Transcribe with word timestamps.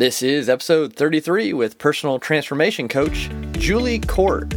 This 0.00 0.22
is 0.22 0.48
episode 0.48 0.94
33 0.94 1.52
with 1.52 1.76
personal 1.76 2.18
transformation 2.18 2.88
coach 2.88 3.28
Julie 3.52 3.98
Court. 3.98 4.48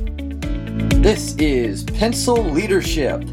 This 1.03 1.35
is 1.35 1.83
Pencil 1.83 2.41
Leadership. 2.41 3.25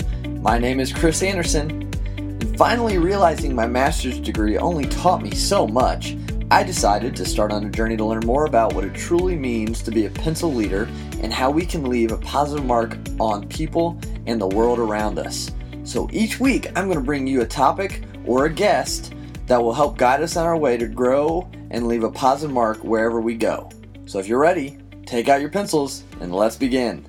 My 0.43 0.59
name 0.59 0.81
is 0.81 0.93
Chris 0.93 1.23
Anderson. 1.23 1.89
And 2.17 2.59
finally 2.59 2.99
realizing 2.99 3.55
my 3.55 3.69
master's 3.69 4.19
degree 4.19 4.59
only 4.59 4.87
taught 4.87 5.23
me 5.23 5.31
so 5.31 5.69
much, 5.69 6.17
I 6.51 6.65
decided 6.65 7.15
to 7.15 7.25
start 7.25 7.53
on 7.53 7.65
a 7.65 7.71
journey 7.71 7.97
to 7.99 8.05
learn 8.05 8.27
more 8.27 8.47
about 8.47 8.73
what 8.75 8.83
it 8.83 8.95
truly 8.95 9.37
means 9.37 9.81
to 9.83 9.93
be 9.93 10.07
a 10.07 10.11
pencil 10.11 10.53
leader 10.53 10.89
and 11.23 11.33
how 11.33 11.49
we 11.53 11.65
can 11.65 11.89
leave 11.89 12.11
a 12.11 12.19
positive 12.19 12.67
mark 12.67 12.97
on 13.21 13.47
people 13.47 13.97
and 14.27 14.41
the 14.41 14.49
world 14.49 14.81
around 14.81 15.21
us. 15.21 15.53
So 15.85 16.11
each 16.13 16.41
week, 16.41 16.73
I'm 16.75 16.87
going 16.87 16.99
to 16.99 17.05
bring 17.05 17.29
you 17.29 17.43
a 17.43 17.47
topic 17.47 18.03
or 18.27 18.47
a 18.47 18.53
guest 18.53 19.15
that 19.47 19.63
will 19.63 19.75
help 19.75 19.97
guide 19.97 20.23
us 20.23 20.37
on 20.37 20.45
our 20.45 20.57
way 20.57 20.77
to 20.77 20.89
grow 20.89 21.49
and 21.71 21.87
leave 21.87 22.03
a 22.03 22.11
positive 22.11 22.53
mark 22.53 22.79
wherever 22.85 23.21
we 23.21 23.35
go. 23.35 23.71
So 24.07 24.19
if 24.19 24.27
you're 24.27 24.41
ready, 24.41 24.79
take 25.07 25.29
out 25.29 25.41
your 25.41 25.51
pencils 25.51 26.05
and 26.21 26.35
let's 26.35 26.57
begin. 26.57 27.05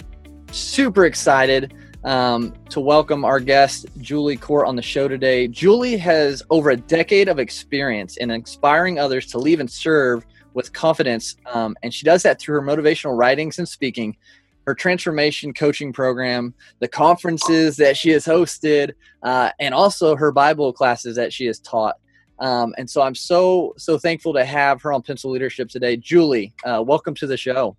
Super 0.52 1.06
excited 1.06 1.74
um, 2.04 2.54
to 2.70 2.80
welcome 2.80 3.24
our 3.24 3.40
guest, 3.40 3.86
Julie 4.00 4.38
Court, 4.38 4.68
on 4.68 4.76
the 4.76 4.82
show 4.82 5.08
today. 5.08 5.48
Julie 5.48 5.98
has 5.98 6.44
over 6.50 6.72
a 6.72 6.78
decade 6.78 7.30
of 7.30 7.40
experience 7.40 8.18
in 8.18 8.32
inspiring 8.32 9.00
others 9.00 9.28
to 9.28 9.38
leave 9.38 9.60
and 9.60 9.70
serve 9.70 10.26
with 10.54 10.74
confidence, 10.74 11.38
um, 11.46 11.76
and 11.82 11.94
she 11.94 12.04
does 12.04 12.24
that 12.24 12.40
through 12.40 12.55
her 12.55 12.62
motivational 12.62 13.18
writings 13.18 13.58
and 13.60 13.70
speaking, 13.70 14.18
her 14.68 14.76
transformation 14.76 15.54
coaching 15.54 15.94
program, 15.94 16.54
the 16.80 16.88
conferences 16.88 17.78
that 17.78 17.96
she 17.96 18.10
has 18.10 18.26
hosted, 18.26 18.94
uh, 19.24 19.52
and 19.60 19.74
also 19.74 20.16
her 20.16 20.32
Bible 20.32 20.74
classes 20.74 21.16
that 21.16 21.32
she 21.32 21.46
has 21.46 21.60
taught. 21.60 21.96
Um, 22.41 22.73
and 22.77 22.90
so 22.90 23.04
I'm 23.04 23.16
so 23.16 23.73
so 23.77 23.98
thankful 23.98 24.34
to 24.34 24.44
have 24.44 24.82
her 24.82 24.91
on 24.91 25.04
Pencil 25.04 25.32
Leadership 25.32 25.70
today. 25.70 25.95
Julie, 25.95 26.54
uh, 26.66 26.84
welcome 26.86 27.13
to 27.16 27.27
the 27.27 27.38
show. 27.38 27.77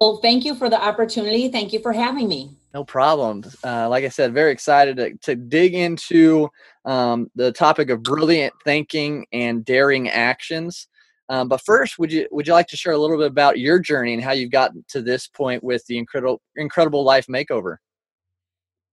Well, 0.00 0.18
thank 0.22 0.44
you 0.44 0.54
for 0.54 0.70
the 0.70 0.80
opportunity. 0.80 1.48
Thank 1.48 1.72
you 1.72 1.80
for 1.80 1.92
having 1.92 2.28
me. 2.28 2.50
No 2.72 2.84
problem. 2.84 3.42
Uh, 3.64 3.88
like 3.88 4.04
I 4.04 4.08
said, 4.08 4.34
very 4.34 4.52
excited 4.52 4.96
to, 4.98 5.16
to 5.22 5.34
dig 5.34 5.74
into 5.74 6.48
um, 6.84 7.30
the 7.34 7.50
topic 7.50 7.90
of 7.90 8.02
brilliant 8.02 8.52
thinking 8.64 9.26
and 9.32 9.64
daring 9.64 10.08
actions. 10.10 10.86
Um, 11.28 11.48
but 11.48 11.62
first, 11.64 11.98
would 11.98 12.12
you 12.12 12.28
would 12.30 12.46
you 12.46 12.52
like 12.52 12.68
to 12.68 12.76
share 12.76 12.92
a 12.92 12.98
little 12.98 13.16
bit 13.16 13.26
about 13.26 13.58
your 13.58 13.80
journey 13.80 14.14
and 14.14 14.22
how 14.22 14.32
you've 14.32 14.52
gotten 14.52 14.84
to 14.90 15.02
this 15.02 15.26
point 15.26 15.64
with 15.64 15.84
the 15.86 15.98
incredible 15.98 16.40
incredible 16.54 17.02
life 17.02 17.26
makeover? 17.26 17.78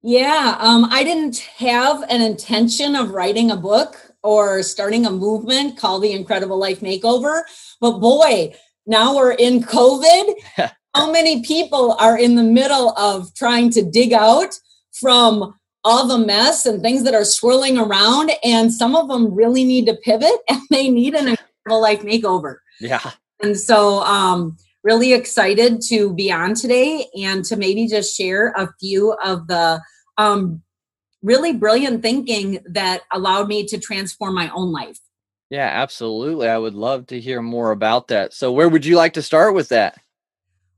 Yeah, 0.01 0.57
um, 0.59 0.87
I 0.89 1.03
didn't 1.03 1.37
have 1.57 2.01
an 2.09 2.21
intention 2.21 2.95
of 2.95 3.11
writing 3.11 3.51
a 3.51 3.55
book 3.55 4.12
or 4.23 4.63
starting 4.63 5.05
a 5.05 5.11
movement 5.11 5.77
called 5.77 6.03
the 6.03 6.13
Incredible 6.13 6.57
Life 6.57 6.79
Makeover. 6.79 7.43
But 7.79 7.99
boy, 7.99 8.55
now 8.85 9.15
we're 9.15 9.33
in 9.33 9.61
COVID. 9.61 10.33
How 10.95 11.11
many 11.11 11.41
people 11.43 11.93
are 11.93 12.17
in 12.17 12.35
the 12.35 12.43
middle 12.43 12.91
of 12.97 13.33
trying 13.35 13.71
to 13.71 13.83
dig 13.83 14.13
out 14.13 14.59
from 14.99 15.55
all 15.83 16.07
the 16.07 16.19
mess 16.19 16.65
and 16.65 16.81
things 16.81 17.03
that 17.03 17.15
are 17.15 17.25
swirling 17.25 17.77
around? 17.77 18.31
And 18.43 18.71
some 18.71 18.95
of 18.95 19.07
them 19.07 19.33
really 19.33 19.65
need 19.65 19.87
to 19.87 19.95
pivot 19.95 20.39
and 20.49 20.61
they 20.69 20.89
need 20.89 21.15
an 21.15 21.29
incredible 21.29 21.81
life 21.81 22.03
makeover. 22.03 22.57
Yeah. 22.79 23.11
And 23.41 23.57
so, 23.57 24.01
um, 24.03 24.57
really 24.83 25.13
excited 25.13 25.81
to 25.81 26.13
be 26.13 26.31
on 26.31 26.53
today 26.53 27.07
and 27.17 27.45
to 27.45 27.55
maybe 27.55 27.87
just 27.87 28.15
share 28.15 28.49
a 28.57 28.69
few 28.79 29.13
of 29.23 29.47
the 29.47 29.81
um, 30.17 30.61
really 31.23 31.53
brilliant 31.53 32.03
thinking 32.03 32.59
that 32.65 33.01
allowed 33.11 33.47
me 33.47 33.65
to 33.67 33.79
transform 33.79 34.35
my 34.35 34.51
own 34.53 34.71
life. 34.71 34.99
Yeah, 35.49 35.69
absolutely. 35.71 36.47
I 36.47 36.57
would 36.57 36.73
love 36.73 37.07
to 37.07 37.19
hear 37.19 37.41
more 37.41 37.71
about 37.71 38.09
that. 38.09 38.33
So, 38.33 38.51
where 38.51 38.69
would 38.69 38.85
you 38.85 38.95
like 38.95 39.13
to 39.13 39.21
start 39.21 39.53
with 39.53 39.69
that? 39.69 39.99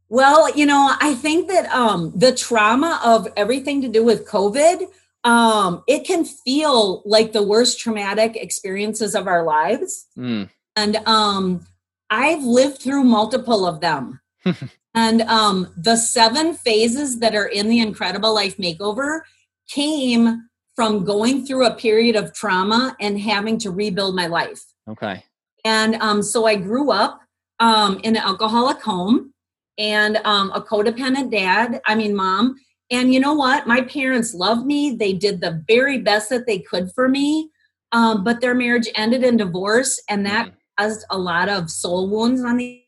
Well, 0.10 0.56
you 0.56 0.66
know, 0.66 0.96
I 1.00 1.16
think 1.16 1.48
that 1.48 1.66
um, 1.72 2.14
the 2.16 2.34
trauma 2.34 3.02
of 3.04 3.28
everything 3.36 3.82
to 3.82 3.88
do 3.88 4.04
with 4.04 4.28
COVID, 4.28 4.86
um, 5.24 5.84
it 5.88 6.06
can 6.06 6.26
feel 6.26 7.02
like 7.06 7.32
the 7.32 7.42
worst 7.42 7.80
traumatic 7.80 8.36
experiences 8.36 9.16
of 9.16 9.28
our 9.28 9.44
lives. 9.44 10.06
Mm. 10.18 10.50
And 10.76 10.96
um, 11.08 11.66
I've 12.10 12.44
lived 12.44 12.82
through 12.82 13.04
multiple 13.04 13.66
of 13.66 13.82
them. 13.82 14.20
and 14.94 15.22
um, 15.24 15.74
the 15.76 15.96
seven 15.96 16.54
phases 16.54 17.20
that 17.20 17.34
are 17.34 17.48
in 17.48 17.68
the 17.68 17.80
Incredible 17.80 18.34
Life 18.34 18.58
Makeover 18.58 19.22
came 19.70 20.48
from 20.76 21.06
going 21.06 21.46
through 21.46 21.66
a 21.66 21.76
period 21.76 22.16
of 22.16 22.34
trauma 22.34 22.96
and 23.00 23.20
having 23.20 23.58
to 23.60 23.72
rebuild 23.72 24.16
my 24.16 24.28
life. 24.28 24.62
Okay. 24.90 25.24
And 25.64 25.96
um, 25.96 26.22
so 26.22 26.46
I 26.46 26.56
grew 26.56 26.92
up 26.92 27.22
um, 27.60 28.00
in 28.04 28.16
an 28.16 28.22
alcoholic 28.22 28.82
home 28.82 29.34
and 29.78 30.18
um, 30.18 30.52
a 30.54 30.62
codependent 30.62 31.32
dad, 31.32 31.82
I 31.86 31.96
mean, 31.96 32.16
mom. 32.16 32.56
And 32.92 33.14
you 33.14 33.20
know 33.20 33.34
what? 33.34 33.68
My 33.68 33.82
parents 33.82 34.34
loved 34.34 34.66
me. 34.66 34.92
They 34.92 35.14
did 35.14 35.42
the 35.42 35.64
very 35.68 35.98
best 35.98 36.30
that 36.30 36.46
they 36.46 36.60
could 36.60 36.92
for 36.94 37.10
me. 37.10 37.50
Um, 37.92 38.24
but 38.24 38.42
their 38.42 38.54
marriage 38.54 38.90
ended 38.96 39.24
in 39.24 39.38
divorce, 39.38 40.02
and 40.10 40.26
that 40.26 40.48
mm-hmm. 40.48 40.84
caused 40.84 41.06
a 41.10 41.18
lot 41.18 41.50
of 41.50 41.70
soul 41.72 42.10
wounds 42.10 42.44
on 42.44 42.58
the 42.58 42.84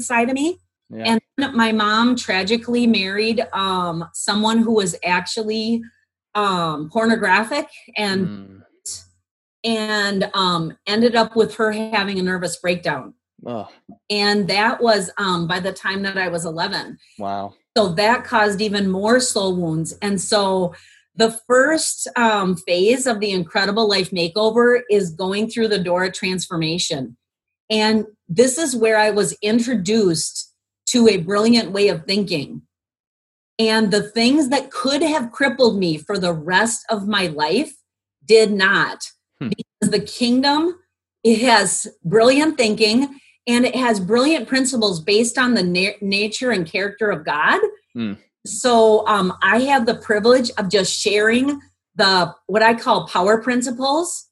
side 0.00 0.28
of 0.28 0.34
me. 0.34 0.58
Yeah. 0.90 1.18
And 1.38 1.54
my 1.54 1.72
mom 1.72 2.16
tragically 2.16 2.86
married 2.86 3.46
um, 3.52 4.08
someone 4.12 4.58
who 4.58 4.74
was 4.74 4.96
actually 5.04 5.82
um, 6.34 6.90
pornographic 6.90 7.68
and 7.96 8.26
mm. 8.26 9.04
and 9.64 10.30
um, 10.34 10.76
ended 10.86 11.16
up 11.16 11.36
with 11.36 11.56
her 11.56 11.72
having 11.72 12.18
a 12.18 12.22
nervous 12.22 12.56
breakdown. 12.56 13.14
Oh. 13.44 13.68
And 14.10 14.48
that 14.48 14.82
was 14.82 15.10
um, 15.16 15.46
by 15.46 15.60
the 15.60 15.72
time 15.72 16.02
that 16.02 16.18
I 16.18 16.28
was 16.28 16.44
11. 16.44 16.98
Wow. 17.18 17.54
So 17.76 17.88
that 17.94 18.24
caused 18.24 18.60
even 18.60 18.90
more 18.90 19.20
soul 19.20 19.56
wounds. 19.56 19.96
And 20.02 20.20
so 20.20 20.74
the 21.14 21.30
first 21.46 22.08
um, 22.16 22.56
phase 22.56 23.06
of 23.06 23.20
the 23.20 23.30
incredible 23.30 23.88
life 23.88 24.10
makeover 24.10 24.80
is 24.90 25.10
going 25.10 25.48
through 25.48 25.68
the 25.68 25.82
door 25.82 26.04
of 26.04 26.12
transformation. 26.12 27.16
And 27.70 28.06
this 28.28 28.58
is 28.58 28.76
where 28.76 28.98
I 28.98 29.10
was 29.10 29.36
introduced 29.42 30.52
to 30.86 31.08
a 31.08 31.18
brilliant 31.18 31.70
way 31.70 31.88
of 31.88 32.04
thinking 32.04 32.62
and 33.60 33.90
the 33.90 34.02
things 34.02 34.48
that 34.48 34.70
could 34.70 35.02
have 35.02 35.32
crippled 35.32 35.78
me 35.78 35.98
for 35.98 36.16
the 36.16 36.32
rest 36.32 36.86
of 36.88 37.06
my 37.06 37.26
life 37.26 37.74
did 38.24 38.50
not. 38.50 39.04
Hmm. 39.38 39.50
Because 39.50 39.90
the 39.90 40.00
kingdom, 40.00 40.78
it 41.22 41.42
has 41.42 41.86
brilliant 42.02 42.56
thinking 42.56 43.20
and 43.46 43.66
it 43.66 43.76
has 43.76 44.00
brilliant 44.00 44.48
principles 44.48 44.98
based 44.98 45.36
on 45.36 45.52
the 45.52 45.62
na- 45.62 45.98
nature 46.00 46.50
and 46.50 46.66
character 46.66 47.10
of 47.10 47.26
God. 47.26 47.60
Hmm. 47.92 48.14
So 48.46 49.06
um, 49.06 49.34
I 49.42 49.60
have 49.60 49.84
the 49.84 49.96
privilege 49.96 50.50
of 50.56 50.70
just 50.70 50.98
sharing 50.98 51.60
the 51.96 52.34
what 52.46 52.62
I 52.62 52.72
call 52.72 53.06
power 53.08 53.42
principles 53.42 54.26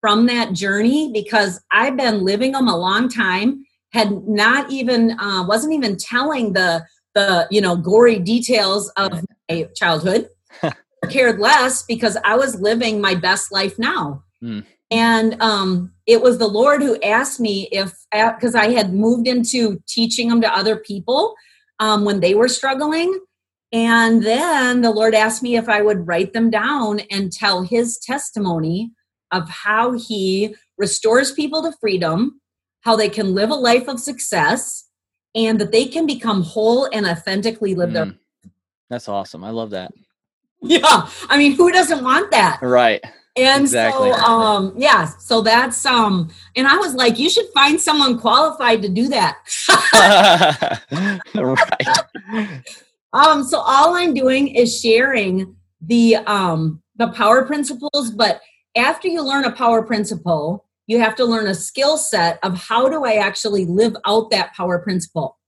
from 0.00 0.24
that 0.26 0.54
journey 0.54 1.12
because 1.12 1.60
I've 1.70 1.98
been 1.98 2.24
living 2.24 2.52
them 2.52 2.66
a 2.66 2.78
long 2.78 3.10
time. 3.10 3.62
Had 3.92 4.26
not 4.26 4.70
even 4.70 5.18
uh, 5.20 5.44
wasn't 5.46 5.74
even 5.74 5.98
telling 5.98 6.54
the 6.54 6.86
the 7.14 7.46
you 7.50 7.60
know 7.60 7.76
gory 7.76 8.18
details 8.18 8.90
of 8.96 9.24
my 9.48 9.68
childhood. 9.74 10.28
Cared 11.08 11.38
less 11.38 11.82
because 11.82 12.16
i 12.24 12.36
was 12.36 12.60
living 12.60 13.00
my 13.00 13.14
best 13.14 13.50
life 13.52 13.78
now. 13.78 14.22
Mm. 14.42 14.64
and 14.90 15.40
um, 15.42 15.92
it 16.06 16.22
was 16.22 16.38
the 16.38 16.48
lord 16.48 16.82
who 16.82 17.00
asked 17.02 17.40
me 17.40 17.68
if 17.72 17.94
because 18.10 18.54
i 18.54 18.70
had 18.70 18.94
moved 18.94 19.28
into 19.28 19.82
teaching 19.86 20.28
them 20.28 20.40
to 20.40 20.54
other 20.54 20.76
people 20.76 21.34
um, 21.78 22.04
when 22.04 22.20
they 22.20 22.34
were 22.34 22.48
struggling. 22.48 23.18
And 23.72 24.22
then 24.22 24.80
the 24.80 24.90
lord 24.90 25.14
asked 25.14 25.42
me 25.42 25.56
if 25.56 25.68
i 25.68 25.80
would 25.80 26.06
write 26.06 26.32
them 26.32 26.50
down 26.50 27.00
and 27.10 27.32
tell 27.32 27.62
his 27.62 27.98
testimony 27.98 28.90
of 29.30 29.48
how 29.48 29.92
he 29.92 30.54
restores 30.78 31.32
people 31.32 31.62
to 31.62 31.76
freedom 31.80 32.40
how 32.82 32.96
they 32.96 33.08
can 33.08 33.34
live 33.34 33.50
a 33.50 33.54
life 33.54 33.88
of 33.88 34.00
success 34.00 34.89
and 35.34 35.60
that 35.60 35.72
they 35.72 35.86
can 35.86 36.06
become 36.06 36.42
whole 36.42 36.88
and 36.92 37.06
authentically 37.06 37.74
live 37.74 37.90
mm. 37.90 37.94
their 37.94 38.14
that's 38.90 39.08
awesome. 39.08 39.44
I 39.44 39.50
love 39.50 39.70
that. 39.70 39.92
Yeah. 40.60 41.08
I 41.28 41.38
mean 41.38 41.52
who 41.52 41.72
doesn't 41.72 42.04
want 42.04 42.30
that? 42.32 42.58
Right. 42.60 43.02
And 43.36 43.62
exactly. 43.62 44.12
so 44.12 44.18
um 44.24 44.74
yeah. 44.76 45.06
So 45.06 45.40
that's 45.40 45.86
um 45.86 46.30
and 46.56 46.66
i 46.66 46.76
was 46.76 46.94
like 46.94 47.18
you 47.18 47.30
should 47.30 47.46
find 47.54 47.80
someone 47.80 48.18
qualified 48.18 48.82
to 48.82 48.88
do 48.88 49.08
that. 49.08 49.38
Right. 51.34 52.62
Um 53.12 53.42
so 53.44 53.58
all 53.58 53.94
i'm 53.96 54.12
doing 54.12 54.48
is 54.48 54.80
sharing 54.80 55.56
the 55.80 56.16
um 56.16 56.82
the 56.96 57.08
power 57.08 57.44
principles 57.44 58.10
but 58.10 58.40
after 58.76 59.08
you 59.08 59.22
learn 59.22 59.44
a 59.44 59.52
power 59.52 59.82
principle 59.82 60.64
you 60.90 60.98
have 60.98 61.14
to 61.14 61.24
learn 61.24 61.46
a 61.46 61.54
skill 61.54 61.96
set 61.96 62.40
of 62.42 62.58
how 62.58 62.88
do 62.88 63.04
I 63.04 63.14
actually 63.14 63.64
live 63.64 63.94
out 64.04 64.32
that 64.32 64.52
power 64.54 64.80
principle. 64.80 65.38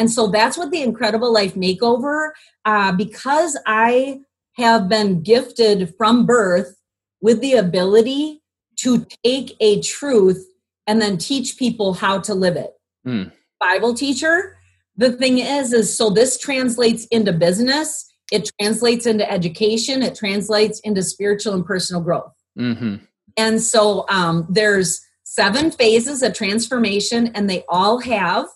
And 0.00 0.10
so 0.10 0.26
that's 0.26 0.58
what 0.58 0.72
the 0.72 0.82
Incredible 0.82 1.32
Life 1.32 1.54
Makeover, 1.54 2.32
uh, 2.64 2.90
because 2.90 3.56
I 3.66 4.22
have 4.56 4.88
been 4.88 5.22
gifted 5.22 5.94
from 5.96 6.26
birth 6.26 6.74
with 7.20 7.40
the 7.40 7.52
ability 7.52 8.42
to 8.80 9.06
take 9.24 9.56
a 9.60 9.80
truth 9.80 10.44
and 10.88 11.00
then 11.00 11.18
teach 11.18 11.56
people 11.56 11.94
how 11.94 12.18
to 12.22 12.34
live 12.34 12.56
it. 12.56 12.72
Mm. 13.06 13.30
Bible 13.60 13.94
teacher. 13.94 14.58
The 14.96 15.12
thing 15.12 15.38
is, 15.38 15.72
is 15.72 15.96
so 15.96 16.10
this 16.10 16.36
translates 16.36 17.06
into 17.06 17.32
business, 17.32 18.12
it 18.32 18.50
translates 18.58 19.06
into 19.06 19.30
education, 19.30 20.02
it 20.02 20.16
translates 20.16 20.80
into 20.80 21.04
spiritual 21.04 21.54
and 21.54 21.64
personal 21.64 22.02
growth. 22.02 22.32
hmm 22.56 22.96
And 23.36 23.60
so 23.60 24.06
um, 24.08 24.46
there's 24.48 25.04
seven 25.24 25.70
phases 25.70 26.22
of 26.22 26.34
transformation, 26.34 27.28
and 27.34 27.48
they 27.48 27.64
all 27.68 27.98
have 27.98 28.46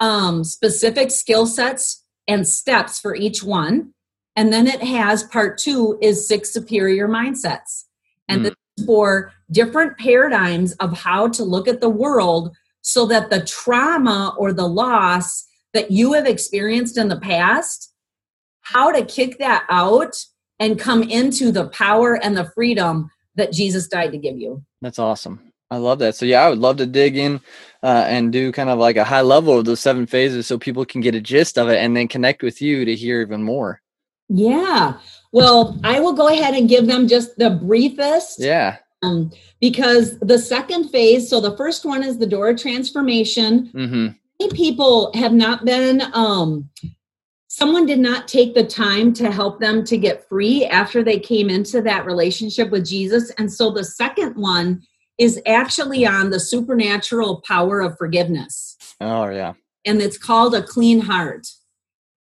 um, 0.00 0.44
specific 0.44 1.10
skill 1.10 1.46
sets 1.46 2.04
and 2.28 2.46
steps 2.46 2.98
for 2.98 3.14
each 3.14 3.42
one. 3.42 3.92
And 4.34 4.52
then 4.52 4.66
it 4.66 4.82
has 4.82 5.22
part 5.24 5.58
two 5.58 5.98
is 6.02 6.28
six 6.28 6.52
superior 6.52 7.08
mindsets. 7.08 7.84
And 8.28 8.40
Mm. 8.40 8.44
this 8.44 8.54
is 8.76 8.84
for 8.84 9.32
different 9.50 9.96
paradigms 9.98 10.72
of 10.74 10.98
how 10.98 11.28
to 11.28 11.44
look 11.44 11.68
at 11.68 11.80
the 11.80 11.88
world 11.88 12.54
so 12.82 13.06
that 13.06 13.30
the 13.30 13.44
trauma 13.44 14.34
or 14.38 14.52
the 14.52 14.68
loss 14.68 15.46
that 15.72 15.90
you 15.90 16.12
have 16.12 16.26
experienced 16.26 16.98
in 16.98 17.08
the 17.08 17.20
past, 17.20 17.92
how 18.62 18.90
to 18.90 19.04
kick 19.04 19.38
that 19.38 19.64
out 19.70 20.16
and 20.58 20.78
come 20.78 21.02
into 21.02 21.52
the 21.52 21.68
power 21.68 22.14
and 22.14 22.36
the 22.36 22.50
freedom 22.54 23.10
that 23.36 23.52
Jesus 23.52 23.86
died 23.88 24.12
to 24.12 24.18
give 24.18 24.36
you. 24.36 24.62
That's 24.82 24.98
awesome. 24.98 25.52
I 25.70 25.78
love 25.78 25.98
that. 25.98 26.14
So 26.14 26.26
yeah, 26.26 26.42
I 26.42 26.48
would 26.48 26.58
love 26.58 26.76
to 26.76 26.86
dig 26.86 27.16
in 27.16 27.40
uh, 27.82 28.04
and 28.06 28.32
do 28.32 28.52
kind 28.52 28.70
of 28.70 28.78
like 28.78 28.96
a 28.96 29.04
high 29.04 29.22
level 29.22 29.58
of 29.58 29.64
those 29.64 29.80
seven 29.80 30.06
phases 30.06 30.46
so 30.46 30.58
people 30.58 30.84
can 30.84 31.00
get 31.00 31.14
a 31.14 31.20
gist 31.20 31.58
of 31.58 31.68
it 31.68 31.78
and 31.78 31.96
then 31.96 32.08
connect 32.08 32.42
with 32.42 32.62
you 32.62 32.84
to 32.84 32.94
hear 32.94 33.20
even 33.20 33.42
more. 33.42 33.82
Yeah. 34.28 34.98
Well, 35.32 35.78
I 35.84 36.00
will 36.00 36.12
go 36.12 36.28
ahead 36.28 36.54
and 36.54 36.68
give 36.68 36.86
them 36.86 37.08
just 37.08 37.36
the 37.36 37.50
briefest. 37.50 38.40
Yeah. 38.40 38.76
Um, 39.02 39.32
because 39.60 40.18
the 40.20 40.38
second 40.38 40.88
phase, 40.88 41.28
so 41.28 41.40
the 41.40 41.56
first 41.56 41.84
one 41.84 42.02
is 42.02 42.18
the 42.18 42.26
door 42.26 42.48
of 42.50 42.60
transformation. 42.60 43.66
hmm 43.66 44.08
Many 44.38 44.52
people 44.52 45.10
have 45.14 45.32
not 45.32 45.64
been, 45.64 46.02
um, 46.12 46.68
someone 47.56 47.86
did 47.86 47.98
not 47.98 48.28
take 48.28 48.52
the 48.54 48.66
time 48.66 49.14
to 49.14 49.32
help 49.32 49.60
them 49.60 49.82
to 49.82 49.96
get 49.96 50.28
free 50.28 50.66
after 50.66 51.02
they 51.02 51.18
came 51.18 51.48
into 51.48 51.80
that 51.80 52.04
relationship 52.04 52.70
with 52.70 52.84
Jesus. 52.84 53.30
And 53.38 53.50
so 53.50 53.70
the 53.70 53.82
second 53.82 54.36
one 54.36 54.82
is 55.16 55.40
actually 55.46 56.04
on 56.04 56.28
the 56.28 56.38
supernatural 56.38 57.40
power 57.48 57.80
of 57.80 57.96
forgiveness 57.96 58.76
Oh 59.00 59.30
yeah. 59.30 59.54
and 59.86 60.02
it's 60.02 60.18
called 60.18 60.54
a 60.54 60.62
clean 60.62 61.00
heart. 61.00 61.46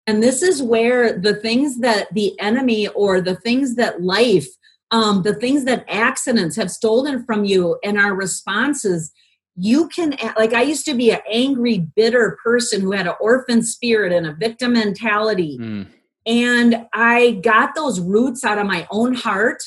And 0.07 0.23
this 0.23 0.41
is 0.41 0.63
where 0.63 1.19
the 1.19 1.35
things 1.35 1.79
that 1.79 2.13
the 2.13 2.39
enemy 2.39 2.87
or 2.87 3.19
the 3.19 3.35
things 3.35 3.75
that 3.75 4.01
life, 4.01 4.47
um, 4.91 5.23
the 5.23 5.35
things 5.35 5.65
that 5.65 5.83
accidents 5.89 6.55
have 6.55 6.71
stolen 6.71 7.25
from 7.25 7.43
you 7.43 7.77
and 7.83 7.99
our 7.99 8.15
responses, 8.15 9.11
you 9.55 9.87
can, 9.87 10.15
like, 10.37 10.53
I 10.53 10.63
used 10.63 10.85
to 10.85 10.93
be 10.93 11.11
an 11.11 11.21
angry, 11.31 11.79
bitter 11.95 12.37
person 12.43 12.81
who 12.81 12.91
had 12.91 13.07
an 13.07 13.13
orphan 13.21 13.63
spirit 13.63 14.11
and 14.11 14.27
a 14.27 14.33
victim 14.33 14.73
mentality. 14.73 15.57
Mm. 15.57 15.87
And 16.25 16.87
I 16.93 17.39
got 17.43 17.75
those 17.75 17.99
roots 17.99 18.43
out 18.43 18.57
of 18.57 18.65
my 18.65 18.87
own 18.89 19.13
heart, 19.13 19.63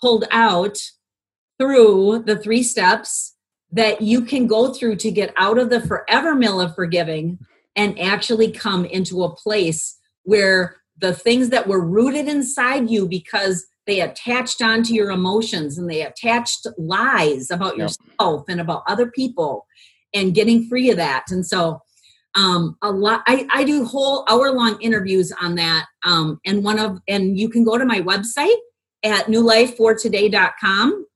pulled 0.00 0.24
out 0.30 0.78
through 1.58 2.22
the 2.26 2.36
three 2.36 2.62
steps 2.62 3.34
that 3.72 4.02
you 4.02 4.22
can 4.22 4.46
go 4.46 4.72
through 4.72 4.96
to 4.96 5.10
get 5.10 5.32
out 5.36 5.58
of 5.58 5.70
the 5.70 5.80
forever 5.80 6.34
mill 6.34 6.60
of 6.60 6.74
forgiving 6.74 7.38
and 7.74 7.98
actually 7.98 8.52
come 8.52 8.84
into 8.84 9.24
a 9.24 9.34
place 9.34 9.98
where 10.24 10.76
the 10.98 11.14
things 11.14 11.48
that 11.48 11.66
were 11.66 11.80
rooted 11.80 12.28
inside 12.28 12.90
you 12.90 13.08
because 13.08 13.66
they 13.86 14.00
attached 14.00 14.62
onto 14.62 14.94
your 14.94 15.10
emotions 15.10 15.78
and 15.78 15.90
they 15.90 16.02
attached 16.02 16.66
lies 16.78 17.50
about 17.50 17.76
Yep. 17.76 17.78
yourself 17.78 18.44
and 18.48 18.60
about 18.60 18.82
other 18.86 19.10
people 19.10 19.66
and 20.14 20.34
getting 20.34 20.68
free 20.68 20.90
of 20.90 20.96
that. 20.96 21.24
And 21.30 21.46
so 21.46 21.80
um 22.34 22.76
a 22.82 22.90
lot 22.90 23.22
I, 23.26 23.46
I 23.52 23.64
do 23.64 23.84
whole 23.84 24.24
hour 24.28 24.50
long 24.52 24.80
interviews 24.80 25.32
on 25.40 25.54
that 25.56 25.86
um 26.04 26.40
and 26.46 26.64
one 26.64 26.78
of 26.78 26.98
and 27.06 27.38
you 27.38 27.48
can 27.48 27.62
go 27.64 27.76
to 27.76 27.84
my 27.84 28.00
website 28.00 28.56
at 29.04 29.26
newlifefortoday.com 29.26 31.06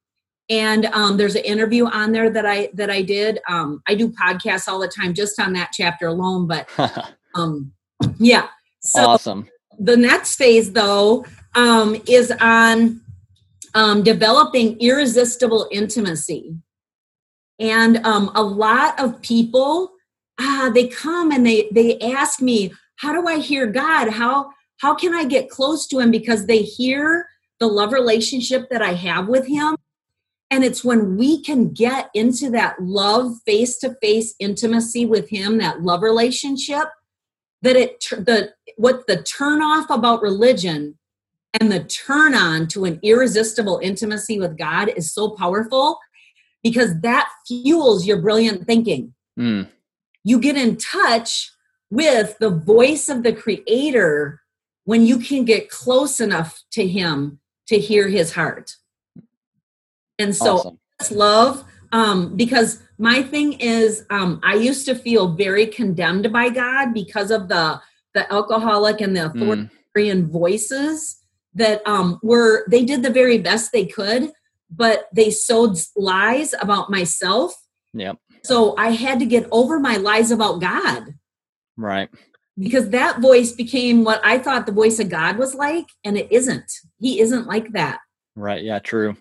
and 0.48 0.86
um, 0.86 1.16
there's 1.16 1.34
an 1.34 1.44
interview 1.44 1.86
on 1.86 2.12
there 2.12 2.30
that 2.30 2.44
i 2.46 2.68
that 2.74 2.90
i 2.90 3.02
did 3.02 3.38
um, 3.48 3.82
i 3.88 3.94
do 3.94 4.10
podcasts 4.10 4.68
all 4.68 4.78
the 4.78 4.88
time 4.88 5.14
just 5.14 5.40
on 5.40 5.52
that 5.54 5.70
chapter 5.72 6.06
alone 6.06 6.46
but 6.46 6.68
um, 7.34 7.72
yeah 8.18 8.48
so 8.80 9.00
awesome. 9.00 9.48
the 9.78 9.96
next 9.96 10.36
phase 10.36 10.72
though 10.72 11.24
um, 11.56 12.00
is 12.06 12.32
on 12.40 13.00
um, 13.74 14.04
developing 14.04 14.78
irresistible 14.80 15.68
intimacy. 15.72 16.54
And 17.58 17.98
um, 18.06 18.30
a 18.34 18.42
lot 18.42 19.00
of 19.00 19.20
people 19.22 19.92
ah, 20.38 20.70
they 20.72 20.86
come 20.88 21.30
and 21.30 21.46
they 21.46 21.68
they 21.72 21.98
ask 22.00 22.40
me 22.40 22.72
how 22.96 23.12
do 23.12 23.26
i 23.28 23.38
hear 23.38 23.66
god? 23.66 24.10
How 24.10 24.50
how 24.78 24.94
can 24.94 25.14
i 25.14 25.24
get 25.24 25.50
close 25.50 25.86
to 25.88 25.98
him? 25.98 26.10
Because 26.10 26.46
they 26.46 26.62
hear 26.62 27.26
the 27.58 27.66
love 27.66 27.92
relationship 27.92 28.68
that 28.70 28.82
i 28.82 28.92
have 28.92 29.28
with 29.28 29.46
him. 29.46 29.76
And 30.50 30.62
it's 30.62 30.84
when 30.84 31.16
we 31.16 31.42
can 31.42 31.72
get 31.72 32.08
into 32.14 32.50
that 32.50 32.80
love 32.80 33.32
face 33.44 33.78
to 33.78 33.96
face 34.00 34.34
intimacy 34.38 35.04
with 35.04 35.28
him 35.28 35.58
that 35.58 35.82
love 35.82 36.02
relationship 36.02 36.84
that 37.62 37.76
it 37.76 38.00
the 38.10 38.52
what 38.76 39.06
the 39.06 39.22
turn 39.22 39.62
off 39.62 39.90
about 39.90 40.22
religion 40.22 40.98
and 41.60 41.70
the 41.70 41.84
turn 41.84 42.34
on 42.34 42.66
to 42.68 42.84
an 42.84 42.98
irresistible 43.02 43.80
intimacy 43.82 44.38
with 44.38 44.58
God 44.58 44.90
is 44.96 45.12
so 45.12 45.30
powerful 45.30 45.98
because 46.62 47.00
that 47.00 47.28
fuels 47.46 48.06
your 48.06 48.20
brilliant 48.20 48.66
thinking. 48.66 49.14
Mm. 49.38 49.68
You 50.24 50.40
get 50.40 50.56
in 50.56 50.76
touch 50.76 51.52
with 51.90 52.36
the 52.38 52.50
voice 52.50 53.08
of 53.08 53.22
the 53.22 53.32
creator 53.32 54.40
when 54.84 55.06
you 55.06 55.18
can 55.18 55.44
get 55.44 55.70
close 55.70 56.20
enough 56.20 56.62
to 56.72 56.86
him 56.86 57.38
to 57.68 57.78
hear 57.78 58.08
his 58.08 58.34
heart. 58.34 58.76
And 60.18 60.34
so 60.34 60.56
awesome. 60.58 60.78
love 61.16 61.64
um 61.92 62.36
because 62.36 62.82
my 62.98 63.22
thing 63.22 63.52
is 63.54 64.04
um 64.10 64.40
i 64.42 64.54
used 64.54 64.86
to 64.86 64.94
feel 64.94 65.34
very 65.34 65.66
condemned 65.66 66.32
by 66.32 66.48
god 66.48 66.92
because 66.92 67.30
of 67.30 67.48
the 67.48 67.80
the 68.14 68.30
alcoholic 68.32 69.00
and 69.00 69.14
the 69.14 69.20
Mm. 69.20 69.68
authoritarian 69.94 70.28
voices 70.30 71.16
that 71.56 71.80
um 71.86 72.18
were 72.22 72.64
they 72.70 72.84
did 72.84 73.02
the 73.02 73.10
very 73.10 73.38
best 73.38 73.72
they 73.72 73.84
could 73.86 74.30
but 74.70 75.08
they 75.12 75.30
sowed 75.30 75.76
lies 75.96 76.54
about 76.60 76.90
myself 76.90 77.54
Yep. 77.94 78.16
so 78.44 78.74
i 78.78 78.90
had 78.90 79.18
to 79.20 79.26
get 79.26 79.46
over 79.50 79.80
my 79.80 79.96
lies 79.96 80.30
about 80.30 80.60
god 80.60 81.14
Right. 81.76 82.08
because 82.58 82.90
that 82.90 83.20
voice 83.20 83.52
became 83.52 84.04
what 84.04 84.20
i 84.24 84.38
thought 84.38 84.66
the 84.66 84.72
voice 84.72 84.98
of 85.00 85.08
god 85.08 85.36
was 85.38 85.54
like 85.54 85.86
and 86.04 86.16
it 86.16 86.30
isn't 86.30 86.70
he 87.00 87.20
isn't 87.20 87.46
like 87.46 87.72
that 87.72 87.98
Right. 88.38 88.62
Yeah. 88.62 88.80
True. 88.80 89.16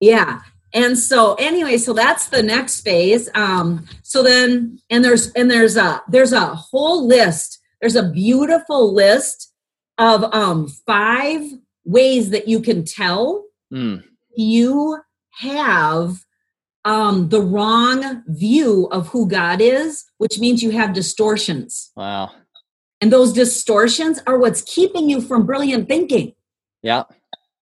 yeah 0.00 0.40
and 0.74 0.98
so 0.98 1.34
anyway 1.34 1.78
so 1.78 1.92
that's 1.92 2.26
the 2.28 2.42
next 2.42 2.80
phase 2.80 3.28
um 3.34 3.86
so 4.02 4.22
then 4.24 4.78
and 4.90 5.04
there's 5.04 5.30
and 5.34 5.48
there's 5.50 5.76
a 5.76 6.02
there's 6.08 6.32
a 6.32 6.46
whole 6.46 7.06
list 7.06 7.60
there's 7.80 7.94
a 7.94 8.08
beautiful 8.10 8.92
list 8.92 9.52
of 9.98 10.24
um 10.34 10.66
five 10.86 11.42
ways 11.86 12.30
that 12.30 12.48
you 12.48 12.60
can 12.60 12.84
tell 12.84 13.44
Mm. 13.72 14.04
you 14.36 14.98
have 15.40 16.18
um 16.84 17.28
the 17.30 17.40
wrong 17.40 18.22
view 18.28 18.86
of 18.92 19.08
who 19.08 19.26
god 19.28 19.60
is 19.60 20.04
which 20.18 20.38
means 20.38 20.62
you 20.62 20.70
have 20.70 20.92
distortions 20.92 21.90
Wow. 21.96 22.30
and 23.00 23.12
those 23.12 23.32
distortions 23.32 24.20
are 24.26 24.38
what's 24.38 24.62
keeping 24.62 25.10
you 25.10 25.20
from 25.20 25.46
brilliant 25.46 25.88
thinking 25.88 26.32
Yeah. 26.82 27.04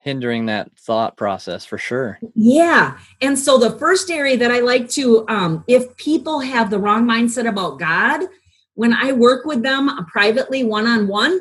Hindering 0.00 0.44
that 0.46 0.70
thought 0.78 1.16
process 1.16 1.64
for 1.64 1.78
sure. 1.78 2.18
Yeah. 2.34 2.98
And 3.22 3.38
so 3.38 3.56
the 3.56 3.78
first 3.78 4.10
area 4.10 4.36
that 4.36 4.50
I 4.50 4.60
like 4.60 4.90
to, 4.90 5.24
um, 5.30 5.64
if 5.66 5.96
people 5.96 6.40
have 6.40 6.68
the 6.68 6.78
wrong 6.78 7.06
mindset 7.06 7.48
about 7.48 7.78
God, 7.78 8.26
when 8.74 8.92
I 8.92 9.12
work 9.12 9.46
with 9.46 9.62
them 9.62 9.88
privately 10.12 10.62
one 10.62 10.86
on 10.86 11.08
one, 11.08 11.40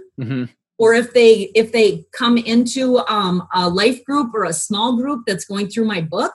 or 0.83 0.93
if 0.93 1.13
they 1.13 1.49
if 1.55 1.71
they 1.71 2.03
come 2.11 2.37
into 2.37 2.97
um, 3.07 3.47
a 3.53 3.69
life 3.69 4.03
group 4.03 4.33
or 4.33 4.43
a 4.43 4.51
small 4.51 4.97
group 4.97 5.21
that's 5.25 5.45
going 5.45 5.69
through 5.69 5.85
my 5.85 6.01
book, 6.01 6.33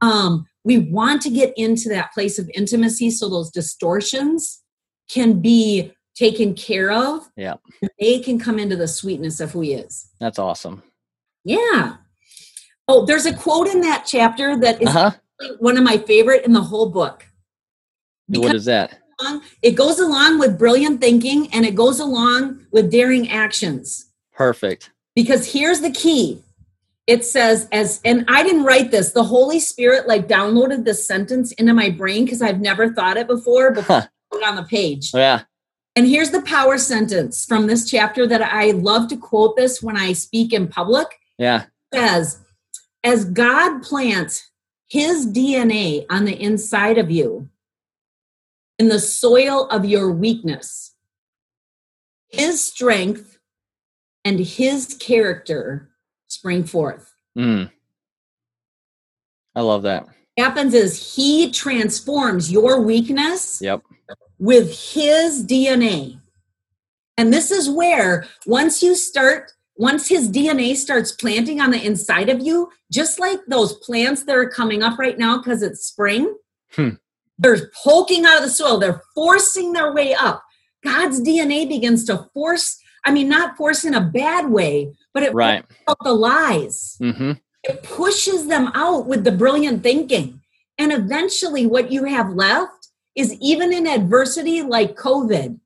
um, 0.00 0.46
we 0.62 0.78
want 0.78 1.20
to 1.22 1.30
get 1.30 1.52
into 1.56 1.88
that 1.88 2.12
place 2.12 2.38
of 2.38 2.48
intimacy 2.54 3.10
so 3.10 3.28
those 3.28 3.50
distortions 3.50 4.62
can 5.10 5.40
be 5.40 5.92
taken 6.14 6.54
care 6.54 6.92
of. 6.92 7.28
Yeah. 7.36 7.54
They 7.98 8.20
can 8.20 8.38
come 8.38 8.60
into 8.60 8.76
the 8.76 8.86
sweetness 8.86 9.40
of 9.40 9.50
who 9.50 9.62
he 9.62 9.72
is. 9.72 10.08
That's 10.20 10.38
awesome. 10.38 10.84
Yeah. 11.44 11.96
Oh, 12.86 13.04
there's 13.06 13.26
a 13.26 13.34
quote 13.34 13.66
in 13.66 13.80
that 13.80 14.04
chapter 14.06 14.56
that 14.60 14.80
is 14.80 14.88
Uh 14.88 15.10
huh. 15.10 15.10
one 15.58 15.76
of 15.76 15.82
my 15.82 15.98
favorite 15.98 16.44
in 16.44 16.52
the 16.52 16.62
whole 16.62 16.90
book. 16.90 17.26
What 18.28 18.42
Because 18.42 18.54
is 18.54 18.64
that? 18.66 18.99
It 19.62 19.72
goes 19.72 19.98
along 19.98 20.38
with 20.38 20.58
brilliant 20.58 21.00
thinking 21.00 21.48
and 21.52 21.64
it 21.64 21.74
goes 21.74 22.00
along 22.00 22.66
with 22.70 22.90
daring 22.90 23.28
actions. 23.30 24.06
Perfect. 24.32 24.90
Because 25.14 25.52
here's 25.52 25.80
the 25.80 25.90
key 25.90 26.42
it 27.10 27.24
says 27.24 27.68
as 27.72 28.00
and 28.04 28.24
i 28.28 28.42
didn't 28.44 28.62
write 28.62 28.92
this 28.92 29.10
the 29.10 29.24
holy 29.24 29.58
spirit 29.58 30.06
like 30.06 30.28
downloaded 30.28 30.84
this 30.84 31.04
sentence 31.04 31.50
into 31.52 31.74
my 31.74 31.90
brain 31.90 32.24
because 32.24 32.40
i've 32.40 32.60
never 32.60 32.92
thought 32.92 33.16
it 33.16 33.26
before 33.26 33.72
before 33.72 34.08
huh. 34.32 34.46
on 34.46 34.54
the 34.54 34.62
page 34.62 35.10
yeah 35.12 35.42
and 35.96 36.06
here's 36.06 36.30
the 36.30 36.42
power 36.42 36.78
sentence 36.78 37.44
from 37.44 37.66
this 37.66 37.90
chapter 37.90 38.28
that 38.28 38.40
i 38.40 38.70
love 38.70 39.08
to 39.08 39.16
quote 39.16 39.56
this 39.56 39.82
when 39.82 39.96
i 39.96 40.12
speak 40.12 40.52
in 40.52 40.68
public 40.68 41.08
yeah 41.36 41.64
it 41.90 41.98
says 41.98 42.38
as 43.02 43.24
god 43.24 43.82
plants 43.82 44.48
his 44.88 45.26
dna 45.26 46.06
on 46.10 46.24
the 46.24 46.40
inside 46.40 46.96
of 46.96 47.10
you 47.10 47.48
in 48.80 48.88
the 48.88 48.98
soil 48.98 49.68
of 49.68 49.84
your 49.84 50.10
weakness 50.10 50.90
his 52.30 52.64
strength 52.64 53.38
and 54.24 54.38
his 54.38 54.96
character 55.00 55.90
spring 56.28 56.64
forth. 56.64 57.12
Mm. 57.36 57.70
I 59.54 59.60
love 59.60 59.82
that. 59.82 60.04
What 60.04 60.14
happens 60.38 60.74
is 60.74 61.14
he 61.16 61.50
transforms 61.50 62.50
your 62.50 62.80
weakness 62.80 63.60
yep. 63.60 63.82
with 64.38 64.68
his 64.92 65.44
DNA. 65.44 66.20
And 67.18 67.32
this 67.32 67.50
is 67.50 67.68
where 67.68 68.26
once 68.46 68.82
you 68.82 68.94
start 68.94 69.52
once 69.76 70.08
his 70.08 70.30
DNA 70.30 70.76
starts 70.76 71.10
planting 71.10 71.60
on 71.60 71.70
the 71.70 71.82
inside 71.82 72.28
of 72.28 72.40
you, 72.40 72.70
just 72.92 73.18
like 73.18 73.40
those 73.48 73.72
plants 73.78 74.24
that 74.24 74.36
are 74.36 74.48
coming 74.48 74.82
up 74.82 74.98
right 74.98 75.18
now 75.18 75.38
because 75.38 75.62
it's 75.62 75.86
spring, 75.86 76.34
hmm. 76.72 76.90
They're 77.40 77.70
poking 77.82 78.24
out 78.24 78.38
of 78.38 78.44
the 78.44 78.50
soil, 78.50 78.78
they're 78.78 79.02
forcing 79.14 79.72
their 79.72 79.92
way 79.92 80.14
up. 80.14 80.42
God's 80.84 81.20
DNA 81.20 81.68
begins 81.68 82.04
to 82.04 82.28
force, 82.34 82.78
I 83.04 83.12
mean, 83.12 83.28
not 83.28 83.56
force 83.56 83.84
in 83.84 83.94
a 83.94 84.00
bad 84.00 84.50
way, 84.50 84.92
but 85.12 85.22
it 85.22 85.34
right. 85.34 85.64
out 85.88 85.98
the 86.02 86.12
lies. 86.12 86.96
Mm-hmm. 87.00 87.32
It 87.64 87.82
pushes 87.82 88.46
them 88.46 88.70
out 88.74 89.06
with 89.06 89.24
the 89.24 89.32
brilliant 89.32 89.82
thinking. 89.82 90.40
And 90.78 90.92
eventually, 90.92 91.66
what 91.66 91.92
you 91.92 92.04
have 92.04 92.30
left 92.30 92.88
is 93.14 93.34
even 93.40 93.72
in 93.72 93.86
adversity 93.86 94.62
like 94.62 94.96
COVID, 94.96 95.58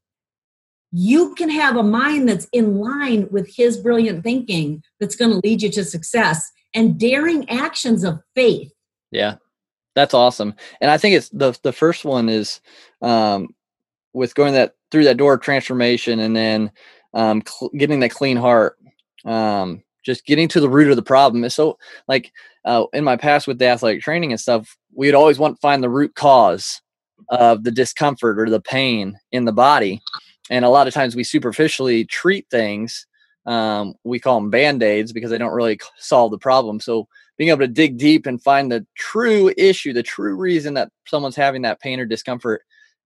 you 0.91 1.35
can 1.35 1.51
have 1.51 1.77
a 1.77 1.83
mind 1.83 2.29
that's 2.29 2.49
in 2.53 2.79
line 2.79 3.29
with 3.31 3.49
his 3.57 3.77
brilliant 3.77 4.23
thinking 4.23 4.83
that's 4.99 5.17
going 5.17 5.31
to 5.31 5.41
lead 5.45 5.63
you 5.63 5.71
to 5.71 5.85
success 5.85 6.51
and 6.73 6.99
daring 6.99 7.49
actions 7.49 8.03
of 8.03 8.21
faith. 8.35 8.73
Yeah, 9.13 9.37
that's 9.95 10.15
awesome. 10.15 10.55
And 10.81 10.91
I 10.91 10.99
think 10.99 11.17
it's 11.17 11.29
the 11.31 11.57
the 11.63 11.73
first 11.73 12.05
one 12.05 12.29
is 12.29 12.61
um, 13.03 13.55
with 14.15 14.35
going 14.35 14.55
that 14.55 14.75
through 14.91 15.05
that 15.05 15.17
door 15.17 15.35
of 15.35 15.41
transformation 15.41 16.21
and 16.21 16.35
then 16.35 16.71
um, 17.13 17.43
cl- 17.47 17.71
getting 17.77 18.01
that 18.01 18.11
clean 18.11 18.37
heart 18.37 18.79
um, 19.25 19.83
just 20.05 20.25
getting 20.25 20.49
to 20.49 20.61
the 20.61 20.69
root 20.69 20.91
of 20.91 20.97
the 20.97 21.03
problem 21.03 21.45
is 21.45 21.55
so 21.55 21.77
like 22.09 22.33
uh, 22.65 22.85
in 22.93 23.05
my 23.05 23.17
past 23.17 23.47
with 23.47 23.59
the 23.59 23.67
athletic 23.67 24.01
training 24.01 24.33
and 24.33 24.41
stuff 24.41 24.77
we'd 24.95 25.15
always 25.15 25.39
want 25.39 25.57
to 25.57 25.61
find 25.61 25.83
the 25.83 25.91
root 25.91 26.15
cause 26.15 26.81
of 27.31 27.65
the 27.65 27.71
discomfort 27.71 28.39
or 28.39 28.49
the 28.49 28.61
pain 28.61 29.19
in 29.33 29.45
the 29.45 29.53
body 29.53 30.01
and 30.51 30.65
a 30.65 30.69
lot 30.71 30.87
of 30.87 30.95
times 30.95 31.17
we 31.17 31.25
superficially 31.25 32.05
treat 32.05 32.47
things 32.51 33.07
um, 33.47 33.95
we 34.05 34.19
call 34.19 34.41
them 34.41 34.51
band-aids 34.51 35.13
because 35.13 35.31
they 35.31 35.39
don't 35.39 35.53
really 35.53 35.79
solve 35.99 36.31
the 36.31 36.39
problem 36.39 36.81
so 36.81 37.09
being 37.37 37.51
able 37.51 37.61
to 37.61 37.69
dig 37.69 37.99
deep 37.99 38.27
and 38.27 38.43
find 38.43 38.71
the 38.71 38.87
true 38.97 39.53
issue 39.57 39.93
the 39.93 40.03
true 40.03 40.37
reason 40.37 40.75
that 40.75 40.91
someone's 41.07 41.37
having 41.37 41.63
that 41.63 41.81
pain 41.81 41.99
or 41.99 42.07
discomfort 42.07 42.63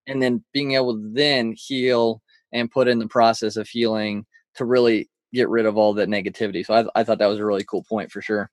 and 0.07 0.23
then 0.23 0.43
being 0.53 0.73
able 0.73 0.95
to 0.95 1.11
then 1.13 1.55
heal 1.57 2.23
and 2.53 2.71
put 2.71 2.89
in 2.89 2.99
the 2.99 3.09
process 3.09 3.57
of 3.57 3.69
healing 3.69 4.25
to 4.55 4.65
really 4.65 5.09
get 5.33 5.49
rid 5.49 5.67
of 5.67 5.77
all 5.77 5.93
that 5.95 6.09
negativity. 6.09 6.65
So 6.65 6.75
I, 6.75 7.01
I 7.01 7.05
thought 7.05 7.19
that 7.19 7.27
was 7.27 7.39
a 7.39 7.45
really 7.45 7.65
cool 7.65 7.85
point 7.85 8.11
for 8.11 8.23
sure. 8.23 8.51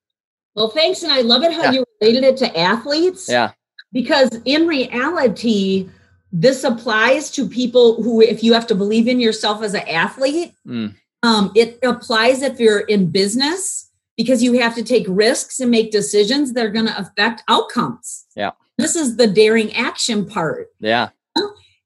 Well, 0.56 0.70
thanks. 0.70 1.04
And 1.04 1.12
I 1.12 1.22
love 1.22 1.44
it 1.44 1.54
how 1.54 1.64
yeah. 1.64 1.72
you 1.72 1.86
related 2.02 2.24
it 2.24 2.38
to 2.38 2.58
athletes. 2.58 3.28
Yeah. 3.30 3.52
Because 3.92 4.30
in 4.46 4.68
reality, 4.68 5.90
this 6.32 6.64
applies 6.64 7.32
to 7.32 7.48
people 7.48 8.02
who, 8.04 8.22
if 8.22 8.44
you 8.44 8.54
have 8.54 8.68
to 8.68 8.76
believe 8.76 9.08
in 9.08 9.20
yourself 9.20 9.64
as 9.64 9.74
an 9.74 9.88
athlete, 9.88 10.54
mm. 10.68 10.94
um, 11.24 11.52
it 11.56 11.80
applies 11.84 12.42
if 12.42 12.60
you're 12.60 12.82
in 12.82 13.10
business 13.10 13.85
because 14.18 14.42
you 14.42 14.60
have 14.60 14.76
to 14.76 14.84
take 14.84 15.06
risks 15.10 15.60
and 15.60 15.72
make 15.72 15.92
decisions 15.92 16.54
that 16.54 16.66
are 16.66 16.72
going 16.72 16.88
to 16.88 16.98
affect 16.98 17.44
outcomes. 17.48 18.26
Yeah. 18.36 18.52
This 18.78 18.96
is 18.96 19.18
the 19.18 19.28
daring 19.28 19.74
action 19.74 20.26
part. 20.26 20.68
Yeah. 20.80 21.10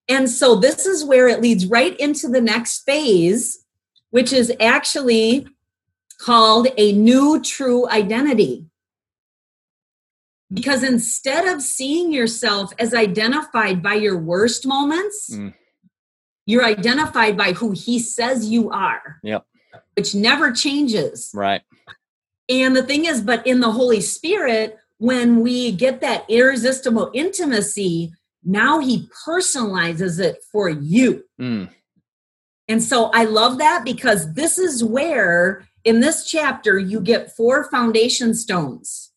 And 0.08 0.28
so 0.28 0.56
this 0.56 0.88
is 0.88 1.06
where 1.06 1.28
it 1.28 1.40
leads 1.40 1.68
right 1.68 1.96
into 2.00 2.28
the 2.28 2.42
next 2.42 2.82
phase 2.84 3.64
which 4.12 4.34
is 4.34 4.52
actually 4.60 5.48
called 6.20 6.68
a 6.78 6.92
new 6.94 7.42
true 7.42 7.88
identity. 7.90 8.66
Because 10.52 10.84
instead 10.84 11.48
of 11.48 11.62
seeing 11.62 12.12
yourself 12.12 12.74
as 12.80 12.94
identified 12.94 13.84
by 13.84 13.94
your 13.94 14.18
worst 14.18 14.66
moments, 14.66 15.30
mm. 15.32 15.54
you're 16.48 16.66
identified 16.66 17.38
by 17.38 17.54
who 17.54 17.72
he 17.72 18.00
says 18.00 18.50
you 18.50 18.72
are. 18.72 19.20
Yep. 19.22 19.46
Which 19.96 20.16
never 20.16 20.52
changes. 20.52 21.30
Right. 21.36 21.62
And 22.50 22.76
the 22.76 22.84
thing 22.84 23.06
is, 23.06 23.22
but 23.22 23.46
in 23.46 23.60
the 23.60 23.72
Holy 23.72 24.02
Spirit, 24.02 24.78
when 24.98 25.42
we 25.42 25.72
get 25.72 26.02
that 26.02 26.26
irresistible 26.30 27.12
intimacy, 27.14 28.12
now 28.44 28.80
he 28.80 29.08
personalizes 29.26 30.20
it 30.20 30.38
for 30.52 30.68
you. 30.70 31.24
Mm. 31.40 31.70
And 32.68 32.84
so 32.84 33.06
I 33.14 33.24
love 33.24 33.58
that 33.60 33.84
because 33.86 34.34
this 34.34 34.58
is 34.58 34.84
where 34.84 35.66
in 35.84 36.00
this 36.02 36.30
chapter 36.30 36.78
you 36.78 37.02
get 37.02 37.36
four 37.36 37.70
foundation 37.70 38.34
stones. 38.34 39.12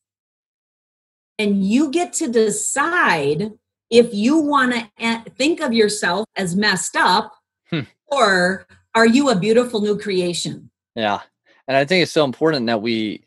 And 1.39 1.65
you 1.65 1.91
get 1.91 2.12
to 2.15 2.29
decide 2.29 3.53
if 3.91 4.15
you 4.15 4.39
want 4.39 4.75
to 4.75 5.23
think 5.37 5.61
of 5.61 5.73
yourself 5.73 6.27
as 6.37 6.55
messed 6.55 6.97
up 6.97 7.33
hmm. 7.69 7.81
or 8.07 8.67
are 8.95 9.07
you 9.07 9.29
a 9.29 9.37
beautiful 9.37 9.81
new 9.81 9.99
creation? 9.99 10.71
Yeah. 10.95 11.21
And 11.69 11.76
I 11.76 11.85
think 11.85 12.02
it's 12.02 12.12
so 12.12 12.25
important 12.25 12.66
that 12.66 12.83
we 12.83 13.25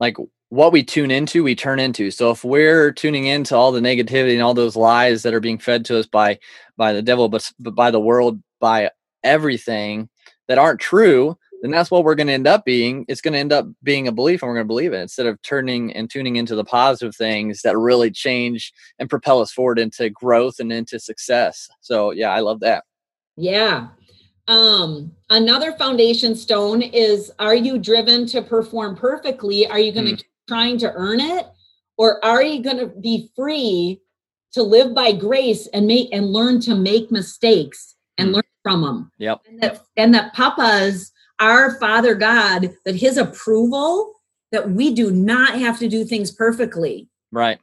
like 0.00 0.16
what 0.50 0.72
we 0.72 0.84
tune 0.84 1.10
into, 1.10 1.42
we 1.42 1.54
turn 1.54 1.80
into. 1.80 2.10
So 2.10 2.30
if 2.30 2.44
we're 2.44 2.92
tuning 2.92 3.26
into 3.26 3.56
all 3.56 3.72
the 3.72 3.80
negativity 3.80 4.34
and 4.34 4.42
all 4.42 4.54
those 4.54 4.76
lies 4.76 5.22
that 5.22 5.34
are 5.34 5.40
being 5.40 5.58
fed 5.58 5.84
to 5.86 5.98
us 5.98 6.06
by 6.06 6.38
by 6.76 6.92
the 6.92 7.02
devil, 7.02 7.28
but, 7.28 7.50
but 7.58 7.74
by 7.74 7.90
the 7.90 8.00
world, 8.00 8.40
by 8.60 8.90
everything 9.22 10.08
that 10.48 10.58
aren't 10.58 10.80
true, 10.80 11.36
then 11.62 11.70
that's 11.70 11.90
what 11.90 12.04
we're 12.04 12.14
going 12.14 12.26
to 12.26 12.32
end 12.34 12.46
up 12.46 12.64
being. 12.64 13.06
It's 13.08 13.22
going 13.22 13.32
to 13.32 13.38
end 13.38 13.52
up 13.52 13.66
being 13.82 14.06
a 14.06 14.12
belief 14.12 14.42
and 14.42 14.48
we're 14.48 14.56
going 14.56 14.66
to 14.66 14.68
believe 14.68 14.92
it 14.92 15.00
instead 15.00 15.26
of 15.26 15.40
turning 15.42 15.92
and 15.94 16.10
tuning 16.10 16.36
into 16.36 16.54
the 16.54 16.64
positive 16.64 17.16
things 17.16 17.62
that 17.62 17.78
really 17.78 18.10
change 18.10 18.72
and 18.98 19.08
propel 19.08 19.40
us 19.40 19.50
forward 19.50 19.78
into 19.78 20.10
growth 20.10 20.60
and 20.60 20.70
into 20.72 21.00
success. 21.00 21.68
So, 21.80 22.10
yeah, 22.10 22.28
I 22.28 22.40
love 22.40 22.60
that. 22.60 22.84
Yeah. 23.36 23.88
Um, 24.46 25.12
another 25.30 25.72
foundation 25.72 26.34
stone 26.34 26.82
is 26.82 27.32
are 27.38 27.54
you 27.54 27.78
driven 27.78 28.26
to 28.26 28.42
perform 28.42 28.96
perfectly? 28.96 29.66
Are 29.66 29.78
you 29.78 29.92
going 29.92 30.06
to 30.06 30.12
mm. 30.12 30.18
keep 30.18 30.26
trying 30.48 30.78
to 30.78 30.92
earn 30.94 31.20
it? 31.20 31.46
Or 31.96 32.24
are 32.24 32.42
you 32.42 32.62
going 32.62 32.78
to 32.78 32.86
be 32.86 33.30
free 33.36 34.00
to 34.54 34.62
live 34.62 34.94
by 34.94 35.12
grace 35.12 35.66
and 35.68 35.86
make 35.86 36.08
and 36.12 36.32
learn 36.32 36.60
to 36.60 36.74
make 36.74 37.10
mistakes 37.10 37.96
and 38.18 38.30
mm. 38.30 38.34
learn 38.34 38.42
from 38.62 38.82
them. 38.82 39.12
Yep. 39.18 39.42
And 39.46 39.60
that, 39.60 39.82
and 39.96 40.14
that 40.14 40.32
Papa's 40.32 41.12
our 41.40 41.78
Father 41.78 42.14
God, 42.14 42.72
that 42.84 42.96
His 42.96 43.16
approval, 43.16 44.14
that 44.52 44.70
we 44.70 44.94
do 44.94 45.10
not 45.10 45.58
have 45.58 45.78
to 45.80 45.88
do 45.88 46.04
things 46.04 46.30
perfectly. 46.30 47.08
Right. 47.32 47.58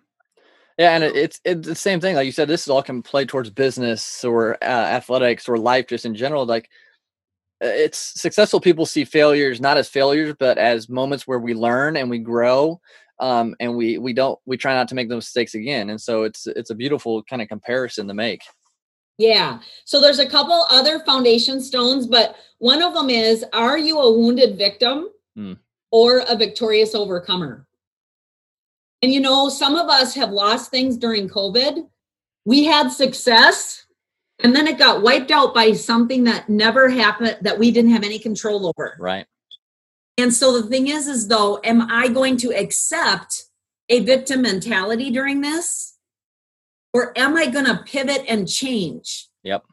Yeah, 0.82 0.96
and 0.96 1.04
it's 1.04 1.40
it's 1.46 1.68
the 1.68 1.76
same 1.76 2.00
thing. 2.00 2.16
Like 2.16 2.26
you 2.26 2.32
said, 2.32 2.48
this 2.48 2.64
is 2.64 2.70
all 2.70 2.82
can 2.82 3.04
play 3.04 3.24
towards 3.24 3.52
business 3.52 4.24
or 4.24 4.56
uh, 4.64 4.66
athletics 4.66 5.48
or 5.48 5.60
life, 5.60 5.86
just 5.86 6.08
in 6.08 6.16
general. 6.16 6.44
Like 6.44 6.72
uh, 7.64 7.68
it's 7.68 8.00
successful 8.20 8.60
people 8.60 8.88
see 8.88 9.06
failures 9.06 9.62
not 9.62 9.78
as 9.78 9.88
failures, 9.88 10.34
but 10.40 10.58
as 10.58 10.90
moments 10.90 11.28
where 11.28 11.38
we 11.38 11.54
learn 11.54 11.98
and 11.98 12.10
we 12.10 12.18
grow, 12.18 12.82
um, 13.20 13.54
and 13.60 13.78
we 13.78 14.00
we 14.00 14.12
don't 14.12 14.40
we 14.48 14.58
try 14.58 14.74
not 14.74 14.88
to 14.88 14.96
make 14.96 15.08
those 15.08 15.26
mistakes 15.26 15.54
again. 15.54 15.92
And 15.92 16.02
so 16.02 16.24
it's 16.24 16.48
it's 16.48 16.72
a 16.72 16.76
beautiful 16.76 17.22
kind 17.26 17.44
of 17.44 17.48
comparison 17.48 18.08
to 18.08 18.16
make. 18.16 18.42
Yeah. 19.20 19.60
So 19.86 20.02
there's 20.02 20.18
a 20.18 20.28
couple 20.28 20.66
other 20.72 21.02
foundation 21.02 21.62
stones, 21.62 22.08
but 22.08 22.38
one 22.58 22.82
of 22.82 22.96
them 22.96 23.12
is 23.12 23.46
Are 23.54 23.78
you 23.78 24.00
a 24.00 24.12
wounded 24.12 24.58
victim 24.58 25.10
mm. 25.38 25.60
or 25.92 26.24
a 26.28 26.36
victorious 26.36 26.96
overcomer? 26.96 27.68
And 29.01 29.12
you 29.12 29.20
know, 29.20 29.50
some 29.50 29.75
of 29.75 29.89
us 29.89 30.13
have 30.15 30.31
lost 30.31 30.70
things 30.70 30.98
during 30.98 31.27
COVID. 31.27 31.88
We 32.46 32.65
had 32.65 32.91
success 32.91 33.86
and 34.43 34.55
then 34.55 34.67
it 34.67 34.77
got 34.77 35.01
wiped 35.01 35.31
out 35.31 35.53
by 35.53 35.74
something 35.74 36.24
that 36.24 36.50
never 36.50 36.89
happened 36.89 37.38
that 37.41 37.60
we 37.60 37.72
didn't 37.72 37.91
have 37.91 38.03
any 38.03 38.20
control 38.20 38.67
over. 38.67 38.98
Right. 39.00 39.25
And 40.17 40.34
so 40.34 40.60
the 40.60 40.67
thing 40.67 40.88
is, 40.88 41.08
is 41.08 41.27
though, 41.27 41.60
am 41.63 41.81
I 41.91 42.08
going 42.08 42.38
to 42.38 42.50
accept 42.50 43.46
a 43.89 44.00
victim 44.01 44.41
mentality 44.41 45.12
during 45.12 45.41
this? 45.41 45.91
or 46.93 47.17
am 47.17 47.38
I 47.38 47.48
going 47.48 47.65
to 47.65 47.84
pivot 47.86 48.24
and 48.27 48.48
change? 48.48 49.27
Yep. 49.43 49.63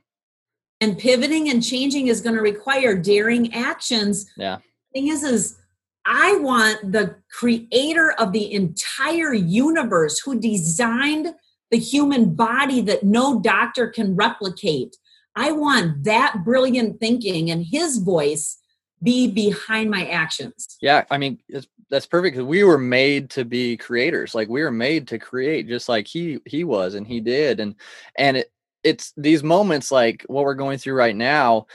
And 0.81 0.99
pivoting 0.99 1.51
and 1.51 1.63
changing 1.63 2.07
is 2.07 2.21
going 2.21 2.37
to 2.37 2.43
require 2.43 2.95
daring 2.95 3.53
actions. 3.53 4.31
Yeah. 4.37 4.59
Thing 4.93 5.09
is, 5.09 5.25
is 5.25 5.58
I 6.11 6.37
want 6.37 6.91
the 6.91 7.17
creator 7.31 8.13
of 8.13 8.33
the 8.33 8.55
entire 8.55 9.35
universe 9.35 10.19
who 10.19 10.41
designed 10.41 11.35
the 11.71 11.79
human 11.79 12.35
body 12.35 12.81
that 12.81 13.03
no 13.03 13.41
doctor 13.41 13.89
can 13.89 14.17
replicate. 14.17 14.97
I 15.37 15.53
want 15.53 16.05
that 16.05 16.45
brilliant 16.47 16.99
thinking 16.99 17.51
and 17.51 17.63
his 17.63 17.99
voice 17.99 18.59
be 19.03 19.29
behind 19.29 19.91
my 19.91 20.07
actions. 20.07 20.79
Yeah, 20.81 21.05
I 21.11 21.19
mean, 21.19 21.41
that's 21.91 22.07
perfect 22.07 22.37
because 22.37 22.49
we 22.49 22.65
were 22.65 22.79
made 22.79 23.29
to 23.31 23.45
be 23.45 23.77
creators. 23.77 24.35
Like 24.35 24.49
we 24.49 24.63
were 24.63 24.73
made 24.73 25.09
to 25.09 25.19
create, 25.19 25.69
just 25.69 25.91
like 25.91 26.09
he 26.09 26.41
he 26.47 26.65
was, 26.65 26.95
and 26.95 27.07
he 27.07 27.21
did. 27.21 27.61
And 27.61 27.75
and 28.17 28.39
it 28.39 28.51
it's 28.83 29.13
these 29.17 29.43
moments 29.43 29.93
like 29.93 30.25
what 30.29 30.45
we're 30.45 30.55
going 30.55 30.79
through 30.79 30.95
right 30.95 31.17
now 31.17 31.67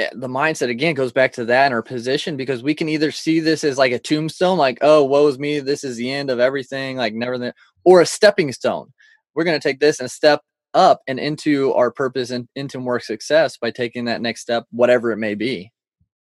Eh, 0.00 0.08
the 0.14 0.28
mindset 0.28 0.70
again 0.70 0.94
goes 0.94 1.12
back 1.12 1.30
to 1.32 1.44
that 1.44 1.66
in 1.66 1.72
our 1.74 1.82
position 1.82 2.34
because 2.34 2.62
we 2.62 2.74
can 2.74 2.88
either 2.88 3.10
see 3.10 3.38
this 3.38 3.62
as 3.64 3.76
like 3.76 3.92
a 3.92 3.98
tombstone, 3.98 4.56
like, 4.56 4.78
oh, 4.80 5.04
woe 5.04 5.26
is 5.26 5.38
me, 5.38 5.60
this 5.60 5.84
is 5.84 5.96
the 5.96 6.10
end 6.10 6.30
of 6.30 6.40
everything, 6.40 6.96
like 6.96 7.12
never, 7.12 7.36
the, 7.36 7.52
or 7.84 8.00
a 8.00 8.06
stepping 8.06 8.50
stone. 8.50 8.90
We're 9.34 9.44
going 9.44 9.60
to 9.60 9.68
take 9.68 9.78
this 9.78 10.00
and 10.00 10.10
step 10.10 10.40
up 10.72 11.02
and 11.06 11.20
into 11.20 11.74
our 11.74 11.90
purpose 11.90 12.30
and 12.30 12.48
into 12.56 12.78
more 12.78 12.98
success 12.98 13.58
by 13.58 13.70
taking 13.70 14.06
that 14.06 14.22
next 14.22 14.40
step, 14.40 14.64
whatever 14.70 15.12
it 15.12 15.18
may 15.18 15.34
be. 15.34 15.70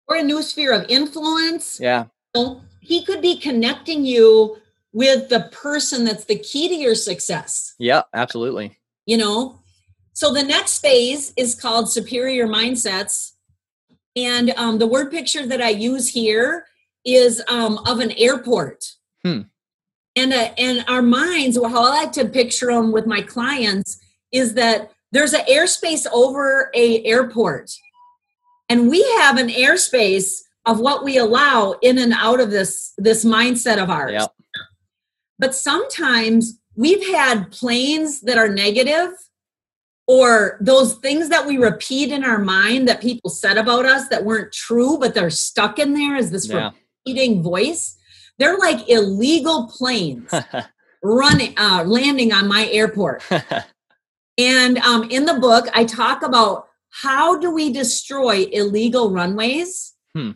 Or 0.08 0.16
a 0.16 0.24
new 0.24 0.42
sphere 0.42 0.72
of 0.72 0.86
influence. 0.88 1.78
Yeah. 1.78 2.06
So 2.36 2.62
He 2.80 3.04
could 3.04 3.22
be 3.22 3.38
connecting 3.38 4.06
you 4.06 4.58
with 4.94 5.28
the 5.28 5.50
person 5.52 6.06
that's 6.06 6.24
the 6.24 6.40
key 6.40 6.70
to 6.70 6.76
your 6.76 6.96
success. 6.96 7.76
Yeah, 7.80 8.04
absolutely. 8.14 8.78
You 9.06 9.18
know, 9.18 9.60
so 10.14 10.32
the 10.32 10.44
next 10.44 10.80
phase 10.80 11.34
is 11.36 11.54
called 11.54 11.92
superior 11.92 12.48
mindsets 12.48 13.34
and 14.18 14.50
um, 14.58 14.80
the 14.80 14.88
word 14.88 15.12
picture 15.12 15.46
that 15.46 15.62
I 15.62 15.70
use 15.70 16.10
here 16.10 16.66
is 17.06 17.42
um, 17.48 17.78
of 17.86 18.00
an 18.00 18.12
airport. 18.14 18.84
Hmm. 19.24 19.42
And, 20.16 20.34
uh, 20.34 20.50
and 20.58 20.84
our 20.88 21.04
minds, 21.04 21.60
well, 21.60 21.70
how 21.70 21.84
I 21.86 21.90
like 21.90 22.12
to 22.14 22.26
picture 22.26 22.68
them 22.68 22.92
with 22.92 23.06
my 23.06 23.22
clients, 23.22 24.00
is 24.32 24.56
that 24.56 24.92
there's 25.12 25.34
an 25.34 25.46
airspace 25.46 26.08
over 26.12 26.72
a 26.74 27.04
airport. 27.06 27.72
And 28.70 28.90
we 28.90 29.04
have 29.20 29.38
an 29.38 29.50
airspace 29.50 30.42
of 30.66 30.80
what 30.80 31.04
we 31.04 31.18
allow 31.18 31.76
in 31.82 32.00
and 32.00 32.14
out 32.14 32.42
of 32.42 32.50
this, 32.50 32.94
this 32.98 33.24
mindset 33.24 33.82
of 33.82 33.90
ours. 33.90 34.14
Yep. 34.14 34.34
But 35.40 35.56
sometimes 35.56 36.60
we've 36.76 37.08
had 37.08 37.52
planes 37.52 38.22
that 38.22 38.38
are 38.38 38.50
negative 38.50 39.12
or 40.08 40.58
those 40.62 40.96
things 40.96 41.30
that 41.30 41.46
we 41.46 41.58
repeat 41.58 42.12
in 42.12 42.24
our 42.24 42.40
mind 42.40 42.88
that 42.88 43.02
people 43.02 43.30
said 43.30 43.58
about 43.58 43.86
us 43.86 44.08
that 44.08 44.24
weren't 44.24 44.54
true, 44.54 44.98
but 44.98 45.14
they're 45.14 45.30
stuck 45.30 45.80
in 45.80 45.94
there 45.94 46.16
as 46.16 46.32
this 46.32 46.48
yeah. 46.48 46.72
repeating 47.06 47.44
voice. 47.44 47.98
They're 48.40 48.58
like 48.58 48.90
illegal 48.90 49.68
planes 49.68 50.32
running, 51.04 51.54
uh, 51.58 51.84
landing 51.86 52.32
on 52.32 52.48
my 52.48 52.70
airport. 52.70 53.22
and 54.38 54.78
um, 54.80 55.10
in 55.10 55.26
the 55.26 55.34
book, 55.34 55.68
I 55.74 55.84
talk 55.84 56.24
about 56.24 56.68
how 56.90 57.38
do 57.38 57.52
we 57.52 57.72
destroy 57.74 58.46
illegal 58.52 59.12
runways 59.12 59.94
hmm. 60.16 60.32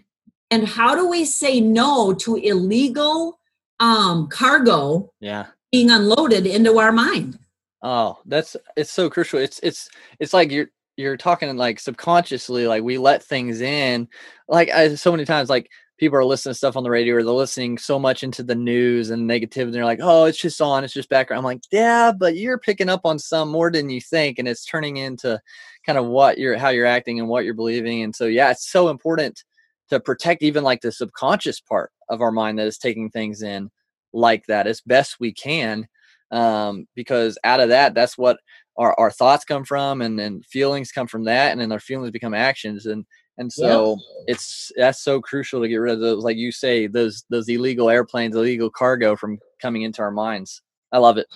and 0.50 0.68
how 0.68 0.96
do 0.96 1.08
we 1.08 1.24
say 1.24 1.62
no 1.62 2.13
to 2.13 2.36
illegal 2.36 3.40
um, 3.80 4.28
cargo 4.28 5.12
yeah. 5.22 5.48
being 5.72 5.90
unloaded 5.90 6.46
into 6.46 6.78
our 6.78 6.92
mind. 6.92 7.40
Oh, 7.83 8.17
that's 8.25 8.55
it's 8.77 8.91
so 8.91 9.09
crucial. 9.09 9.39
It's 9.39 9.59
it's 9.63 9.89
it's 10.19 10.33
like 10.33 10.51
you're 10.51 10.67
you're 10.97 11.17
talking 11.17 11.55
like 11.57 11.79
subconsciously, 11.79 12.67
like 12.67 12.83
we 12.83 12.97
let 12.97 13.23
things 13.23 13.61
in. 13.61 14.07
Like 14.47 14.69
I, 14.69 14.95
so 14.95 15.11
many 15.11 15.25
times, 15.25 15.50
like 15.50 15.69
people 15.97 16.17
are 16.17 16.25
listening 16.25 16.51
to 16.51 16.57
stuff 16.57 16.77
on 16.77 16.83
the 16.83 16.89
radio 16.91 17.15
or 17.15 17.23
they're 17.23 17.33
listening 17.33 17.77
so 17.77 17.97
much 18.00 18.23
into 18.23 18.43
the 18.43 18.55
news 18.55 19.09
and 19.09 19.29
negativity. 19.29 19.65
And 19.65 19.73
they're 19.75 19.85
like, 19.85 20.00
oh, 20.01 20.25
it's 20.25 20.38
just 20.39 20.61
on, 20.61 20.83
it's 20.83 20.93
just 20.93 21.09
background. 21.09 21.39
I'm 21.39 21.43
like, 21.45 21.61
yeah, 21.71 22.11
but 22.11 22.35
you're 22.35 22.57
picking 22.59 22.89
up 22.89 23.01
on 23.05 23.17
some 23.19 23.50
more 23.50 23.71
than 23.71 23.89
you 23.89 24.01
think, 24.01 24.38
and 24.39 24.47
it's 24.47 24.65
turning 24.65 24.97
into 24.97 25.39
kind 25.85 25.97
of 25.97 26.05
what 26.05 26.38
you're 26.38 26.57
how 26.57 26.69
you're 26.69 26.85
acting 26.85 27.19
and 27.19 27.29
what 27.29 27.45
you're 27.45 27.53
believing. 27.55 28.03
And 28.03 28.15
so 28.15 28.25
yeah, 28.25 28.51
it's 28.51 28.69
so 28.69 28.89
important 28.89 29.44
to 29.89 30.00
protect 30.00 30.44
even 30.44 30.63
like 30.63 30.81
the 30.81 30.91
subconscious 30.91 31.59
part 31.59 31.91
of 32.09 32.22
our 32.22 32.31
mind 32.31 32.59
that 32.59 32.67
is 32.67 32.77
taking 32.77 33.09
things 33.09 33.41
in 33.41 33.70
like 34.13 34.46
that 34.48 34.67
as 34.67 34.81
best 34.81 35.17
we 35.20 35.33
can 35.33 35.87
um, 36.31 36.87
because 36.96 37.37
out 37.44 37.59
of 37.59 37.70
that, 37.70 37.94
that's 37.94 38.17
what 38.17 38.37
our, 38.77 38.98
our 39.00 39.11
thoughts 39.11 39.46
come 39.46 39.65
from, 39.65 40.01
and 40.01 40.17
then 40.17 40.41
feelings 40.44 40.91
come 40.91 41.07
from 41.07 41.25
that, 41.25 41.51
and 41.51 41.61
then 41.61 41.72
our 41.72 41.79
feelings 41.79 42.11
become 42.11 42.33
actions, 42.33 42.85
and 42.85 43.05
and 43.37 43.51
so 43.51 43.98
yeah. 43.98 44.33
it's 44.33 44.72
that's 44.75 45.01
so 45.01 45.22
crucial 45.22 45.61
to 45.61 45.67
get 45.67 45.77
rid 45.77 45.94
of 45.94 46.00
those, 46.00 46.24
like 46.24 46.37
you 46.37 46.51
say, 46.51 46.87
those 46.87 47.24
those 47.29 47.50
illegal 47.50 47.89
airplanes, 47.89 48.35
illegal 48.35 48.70
cargo 48.70 49.15
from 49.15 49.39
coming 49.61 49.81
into 49.83 50.01
our 50.01 50.11
minds. 50.11 50.61
I 50.91 50.98
love 50.98 51.17
it. 51.17 51.27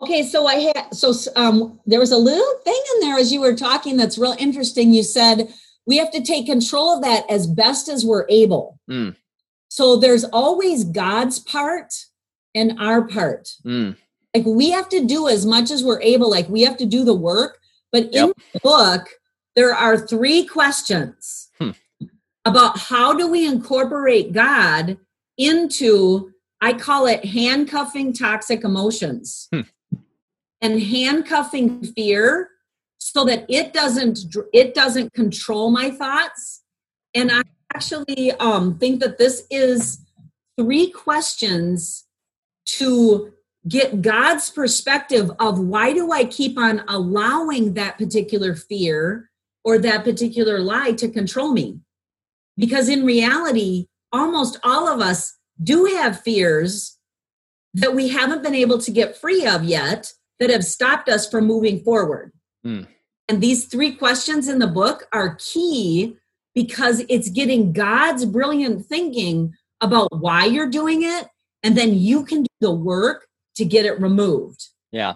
Okay, 0.00 0.22
so 0.22 0.46
I 0.46 0.54
had 0.54 0.92
so 0.92 1.12
um, 1.36 1.80
there 1.86 2.00
was 2.00 2.12
a 2.12 2.18
little 2.18 2.58
thing 2.64 2.82
in 2.94 3.00
there 3.00 3.18
as 3.18 3.32
you 3.32 3.40
were 3.40 3.56
talking 3.56 3.96
that's 3.96 4.18
real 4.18 4.36
interesting. 4.38 4.92
You 4.92 5.02
said 5.02 5.52
we 5.86 5.96
have 5.98 6.10
to 6.12 6.22
take 6.22 6.46
control 6.46 6.96
of 6.96 7.02
that 7.02 7.28
as 7.30 7.46
best 7.46 7.88
as 7.88 8.04
we're 8.04 8.26
able. 8.28 8.78
Mm. 8.90 9.16
So 9.68 9.96
there's 9.96 10.24
always 10.24 10.84
God's 10.84 11.38
part 11.38 11.92
and 12.54 12.78
our 12.78 13.02
part. 13.02 13.54
Mm. 13.64 13.96
Like 14.34 14.46
we 14.46 14.70
have 14.70 14.88
to 14.90 15.04
do 15.04 15.28
as 15.28 15.46
much 15.46 15.70
as 15.70 15.84
we're 15.84 16.00
able, 16.00 16.30
like 16.30 16.48
we 16.48 16.62
have 16.62 16.76
to 16.78 16.86
do 16.86 17.04
the 17.04 17.14
work. 17.14 17.58
But 17.92 18.12
yep. 18.12 18.24
in 18.24 18.32
the 18.52 18.60
book, 18.60 19.08
there 19.54 19.72
are 19.72 19.96
three 19.96 20.44
questions 20.44 21.50
hmm. 21.60 21.70
about 22.44 22.76
how 22.76 23.12
do 23.14 23.30
we 23.30 23.46
incorporate 23.46 24.32
God 24.32 24.98
into, 25.38 26.32
I 26.60 26.72
call 26.72 27.06
it 27.06 27.24
handcuffing 27.24 28.12
toxic 28.14 28.64
emotions 28.64 29.46
hmm. 29.52 29.60
and 30.60 30.82
handcuffing 30.82 31.84
fear 31.84 32.50
so 33.04 33.24
that 33.26 33.44
it 33.50 33.74
doesn't 33.74 34.34
it 34.54 34.72
doesn't 34.72 35.12
control 35.12 35.70
my 35.70 35.90
thoughts 35.90 36.62
and 37.12 37.30
i 37.30 37.42
actually 37.74 38.32
um, 38.32 38.78
think 38.78 38.98
that 39.00 39.18
this 39.18 39.46
is 39.50 39.98
three 40.58 40.90
questions 40.90 42.03
to 42.66 43.32
get 43.66 44.02
God's 44.02 44.50
perspective 44.50 45.30
of 45.38 45.58
why 45.58 45.92
do 45.92 46.12
I 46.12 46.24
keep 46.24 46.58
on 46.58 46.82
allowing 46.88 47.74
that 47.74 47.98
particular 47.98 48.54
fear 48.54 49.30
or 49.64 49.78
that 49.78 50.04
particular 50.04 50.58
lie 50.60 50.92
to 50.92 51.08
control 51.08 51.52
me? 51.52 51.80
Because 52.56 52.88
in 52.88 53.04
reality, 53.04 53.86
almost 54.12 54.58
all 54.62 54.86
of 54.86 55.00
us 55.00 55.36
do 55.62 55.86
have 55.86 56.20
fears 56.20 56.98
that 57.72 57.94
we 57.94 58.08
haven't 58.08 58.42
been 58.42 58.54
able 58.54 58.78
to 58.78 58.90
get 58.90 59.16
free 59.16 59.46
of 59.46 59.64
yet 59.64 60.12
that 60.38 60.50
have 60.50 60.64
stopped 60.64 61.08
us 61.08 61.28
from 61.28 61.46
moving 61.46 61.80
forward. 61.80 62.32
Mm. 62.64 62.86
And 63.28 63.40
these 63.40 63.66
three 63.66 63.92
questions 63.92 64.48
in 64.48 64.58
the 64.58 64.66
book 64.66 65.08
are 65.12 65.36
key 65.36 66.16
because 66.54 67.02
it's 67.08 67.30
getting 67.30 67.72
God's 67.72 68.24
brilliant 68.26 68.86
thinking 68.86 69.54
about 69.80 70.08
why 70.20 70.44
you're 70.44 70.70
doing 70.70 71.02
it 71.02 71.28
and 71.64 71.76
then 71.76 71.94
you 71.94 72.24
can 72.24 72.42
do 72.42 72.48
the 72.60 72.70
work 72.70 73.26
to 73.56 73.64
get 73.64 73.86
it 73.86 74.00
removed. 74.00 74.68
Yeah. 74.92 75.14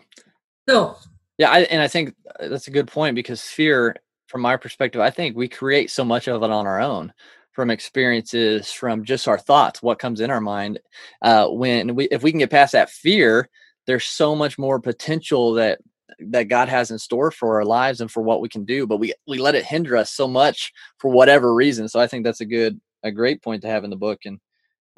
So, 0.68 0.96
yeah, 1.36 1.50
I, 1.50 1.60
and 1.60 1.80
I 1.80 1.86
think 1.86 2.14
uh, 2.40 2.48
that's 2.48 2.66
a 2.66 2.72
good 2.72 2.88
point 2.88 3.14
because 3.14 3.42
fear, 3.42 3.94
from 4.26 4.40
my 4.40 4.56
perspective, 4.56 5.00
I 5.00 5.10
think 5.10 5.36
we 5.36 5.48
create 5.48 5.90
so 5.90 6.04
much 6.04 6.26
of 6.26 6.42
it 6.42 6.50
on 6.50 6.66
our 6.66 6.80
own 6.80 7.12
from 7.52 7.70
experiences, 7.70 8.72
from 8.72 9.04
just 9.04 9.28
our 9.28 9.38
thoughts, 9.38 9.82
what 9.82 9.98
comes 9.98 10.20
in 10.20 10.30
our 10.30 10.40
mind. 10.40 10.80
Uh, 11.22 11.48
when 11.48 11.94
we, 11.94 12.04
if 12.06 12.22
we 12.22 12.30
can 12.30 12.38
get 12.38 12.50
past 12.50 12.72
that 12.72 12.90
fear, 12.90 13.48
there's 13.86 14.04
so 14.04 14.34
much 14.34 14.58
more 14.58 14.80
potential 14.80 15.54
that 15.54 15.80
that 16.20 16.44
God 16.44 16.68
has 16.68 16.90
in 16.90 16.98
store 16.98 17.30
for 17.30 17.56
our 17.56 17.64
lives 17.64 18.00
and 18.00 18.10
for 18.10 18.22
what 18.22 18.40
we 18.40 18.48
can 18.48 18.64
do, 18.64 18.86
but 18.86 18.96
we 18.96 19.12
we 19.26 19.38
let 19.38 19.54
it 19.54 19.64
hinder 19.64 19.96
us 19.96 20.10
so 20.10 20.26
much 20.26 20.72
for 20.98 21.10
whatever 21.10 21.54
reason. 21.54 21.88
So 21.88 22.00
I 22.00 22.06
think 22.06 22.24
that's 22.24 22.40
a 22.40 22.46
good 22.46 22.80
a 23.02 23.10
great 23.10 23.42
point 23.42 23.62
to 23.62 23.68
have 23.68 23.84
in 23.84 23.90
the 23.90 23.96
book 23.96 24.20
and 24.24 24.40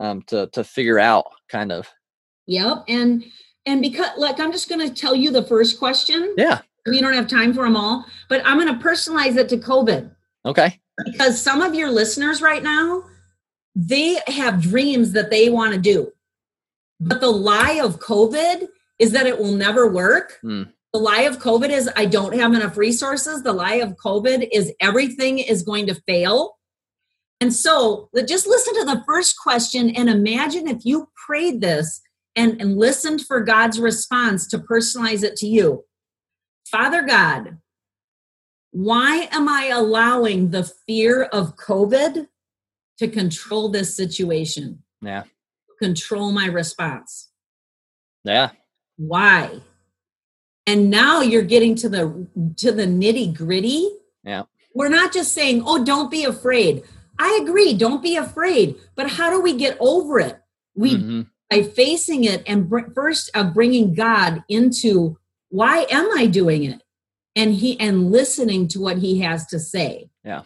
um, 0.00 0.22
to 0.22 0.48
to 0.48 0.64
figure 0.64 0.98
out 0.98 1.26
kind 1.48 1.70
of. 1.70 1.88
Yep, 2.46 2.84
and 2.88 3.24
and 3.66 3.80
because 3.80 4.10
like 4.16 4.40
I'm 4.40 4.50
just 4.50 4.68
going 4.68 4.86
to 4.86 4.92
tell 4.92 5.14
you 5.14 5.30
the 5.30 5.44
first 5.44 5.78
question. 5.78 6.34
Yeah. 6.36 6.60
We 6.86 7.00
don't 7.00 7.12
have 7.12 7.28
time 7.28 7.52
for 7.52 7.64
them 7.64 7.76
all, 7.76 8.06
but 8.28 8.40
I'm 8.44 8.58
going 8.58 8.74
to 8.76 8.82
personalize 8.82 9.36
it 9.36 9.50
to 9.50 9.58
COVID. 9.58 10.10
Okay. 10.46 10.80
Because 11.04 11.40
some 11.40 11.60
of 11.60 11.74
your 11.74 11.90
listeners 11.90 12.40
right 12.40 12.62
now, 12.62 13.04
they 13.76 14.18
have 14.26 14.62
dreams 14.62 15.12
that 15.12 15.30
they 15.30 15.50
want 15.50 15.74
to 15.74 15.78
do. 15.78 16.10
But 16.98 17.20
the 17.20 17.30
lie 17.30 17.80
of 17.82 18.00
COVID 18.00 18.66
is 18.98 19.12
that 19.12 19.26
it 19.26 19.38
will 19.38 19.52
never 19.52 19.90
work. 19.90 20.38
Mm. 20.42 20.72
The 20.92 20.98
lie 20.98 21.22
of 21.22 21.38
COVID 21.38 21.70
is 21.70 21.88
I 21.96 22.06
don't 22.06 22.34
have 22.34 22.52
enough 22.52 22.76
resources. 22.76 23.42
The 23.42 23.52
lie 23.52 23.74
of 23.74 23.94
COVID 23.96 24.48
is 24.52 24.72
everything 24.80 25.38
is 25.38 25.62
going 25.62 25.86
to 25.86 25.94
fail. 25.94 26.58
And 27.40 27.54
so 27.54 28.10
just 28.26 28.46
listen 28.46 28.74
to 28.74 28.84
the 28.84 29.02
first 29.06 29.36
question 29.42 29.90
and 29.90 30.08
imagine 30.08 30.68
if 30.68 30.84
you 30.84 31.08
prayed 31.26 31.60
this 31.60 32.02
and, 32.36 32.60
and 32.60 32.76
listened 32.76 33.22
for 33.22 33.40
God's 33.40 33.80
response 33.80 34.46
to 34.48 34.58
personalize 34.58 35.24
it 35.24 35.36
to 35.36 35.46
you. 35.46 35.84
Father 36.70 37.02
God, 37.02 37.58
why 38.72 39.28
am 39.32 39.48
I 39.48 39.70
allowing 39.72 40.50
the 40.50 40.64
fear 40.86 41.24
of 41.24 41.56
COVID 41.56 42.28
to 42.98 43.08
control 43.08 43.70
this 43.70 43.96
situation, 43.96 44.82
Yeah. 45.02 45.24
control 45.80 46.32
my 46.32 46.46
response. 46.46 47.30
Yeah. 48.24 48.50
Why? 48.98 49.62
And 50.66 50.90
now 50.90 51.22
you're 51.22 51.40
getting 51.42 51.74
to 51.76 51.88
the 51.88 52.28
to 52.58 52.70
the 52.70 52.84
nitty 52.84 53.34
gritty. 53.34 53.88
Yeah. 54.22 54.42
We're 54.74 54.90
not 54.90 55.12
just 55.14 55.32
saying, 55.32 55.62
"Oh, 55.64 55.82
don't 55.82 56.10
be 56.10 56.24
afraid." 56.24 56.84
I 57.22 57.38
agree, 57.42 57.74
don't 57.74 58.02
be 58.02 58.16
afraid. 58.16 58.76
But 58.96 59.10
how 59.10 59.30
do 59.30 59.40
we 59.42 59.52
get 59.56 59.76
over 59.78 60.18
it? 60.18 60.40
We 60.74 60.96
Mhm. 60.96 61.26
by 61.50 61.62
facing 61.64 62.24
it 62.24 62.42
and 62.46 62.68
br- 62.68 62.90
first 62.94 63.30
uh, 63.34 63.44
bringing 63.44 63.92
God 63.94 64.42
into 64.48 65.18
why 65.50 65.86
am 65.90 66.08
I 66.16 66.26
doing 66.26 66.64
it, 66.64 66.80
and 67.36 67.52
he 67.54 67.78
and 67.78 68.10
listening 68.10 68.68
to 68.68 68.80
what 68.80 68.98
He 68.98 69.20
has 69.20 69.46
to 69.48 69.58
say. 69.58 70.08
Yeah. 70.24 70.42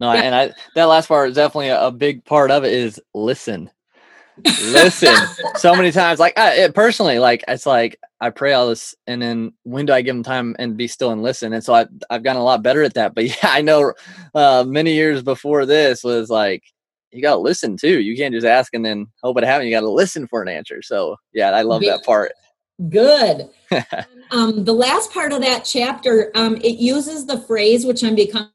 No, 0.00 0.12
Yeah. 0.12 0.22
and 0.22 0.34
I 0.34 0.52
that 0.74 0.84
last 0.84 1.08
part 1.08 1.28
is 1.30 1.34
definitely 1.36 1.68
a, 1.68 1.86
a 1.88 1.90
big 1.92 2.24
part 2.24 2.50
of 2.50 2.64
it 2.64 2.72
is 2.72 3.00
listen. 3.14 3.70
Listen. 4.44 5.14
so 5.56 5.74
many 5.74 5.92
times, 5.92 6.20
like 6.20 6.38
I, 6.38 6.54
it, 6.54 6.74
personally, 6.74 7.18
like 7.18 7.44
it's 7.48 7.66
like 7.66 7.98
I 8.20 8.30
pray 8.30 8.52
all 8.52 8.68
this, 8.68 8.94
and 9.06 9.20
then 9.20 9.52
when 9.64 9.86
do 9.86 9.92
I 9.92 10.02
give 10.02 10.14
them 10.14 10.22
time 10.22 10.56
and 10.58 10.76
be 10.76 10.88
still 10.88 11.10
and 11.10 11.22
listen? 11.22 11.52
And 11.52 11.62
so 11.62 11.74
I, 11.74 11.86
I've 12.10 12.22
gotten 12.22 12.40
a 12.40 12.44
lot 12.44 12.62
better 12.62 12.82
at 12.82 12.94
that. 12.94 13.14
But 13.14 13.24
yeah, 13.42 13.50
I 13.50 13.62
know 13.62 13.92
uh, 14.34 14.64
many 14.66 14.94
years 14.94 15.22
before 15.22 15.66
this 15.66 16.04
was 16.04 16.30
like 16.30 16.62
you 17.12 17.22
got 17.22 17.34
to 17.34 17.40
listen 17.40 17.76
too. 17.76 18.00
You 18.00 18.16
can't 18.16 18.34
just 18.34 18.46
ask 18.46 18.74
and 18.74 18.84
then 18.84 19.06
hope 19.22 19.38
it 19.38 19.44
happens. 19.44 19.66
You 19.66 19.74
got 19.74 19.80
to 19.80 19.90
listen 19.90 20.26
for 20.26 20.42
an 20.42 20.48
answer. 20.48 20.82
So 20.82 21.16
yeah, 21.32 21.50
I 21.50 21.62
love 21.62 21.82
that 21.82 22.04
part. 22.04 22.32
Good. 22.88 23.48
um, 24.30 24.64
the 24.64 24.72
last 24.72 25.12
part 25.12 25.32
of 25.32 25.40
that 25.42 25.64
chapter, 25.64 26.30
um, 26.34 26.56
it 26.56 26.78
uses 26.78 27.26
the 27.26 27.40
phrase 27.40 27.84
which 27.84 28.04
I'm 28.04 28.14
becoming 28.14 28.50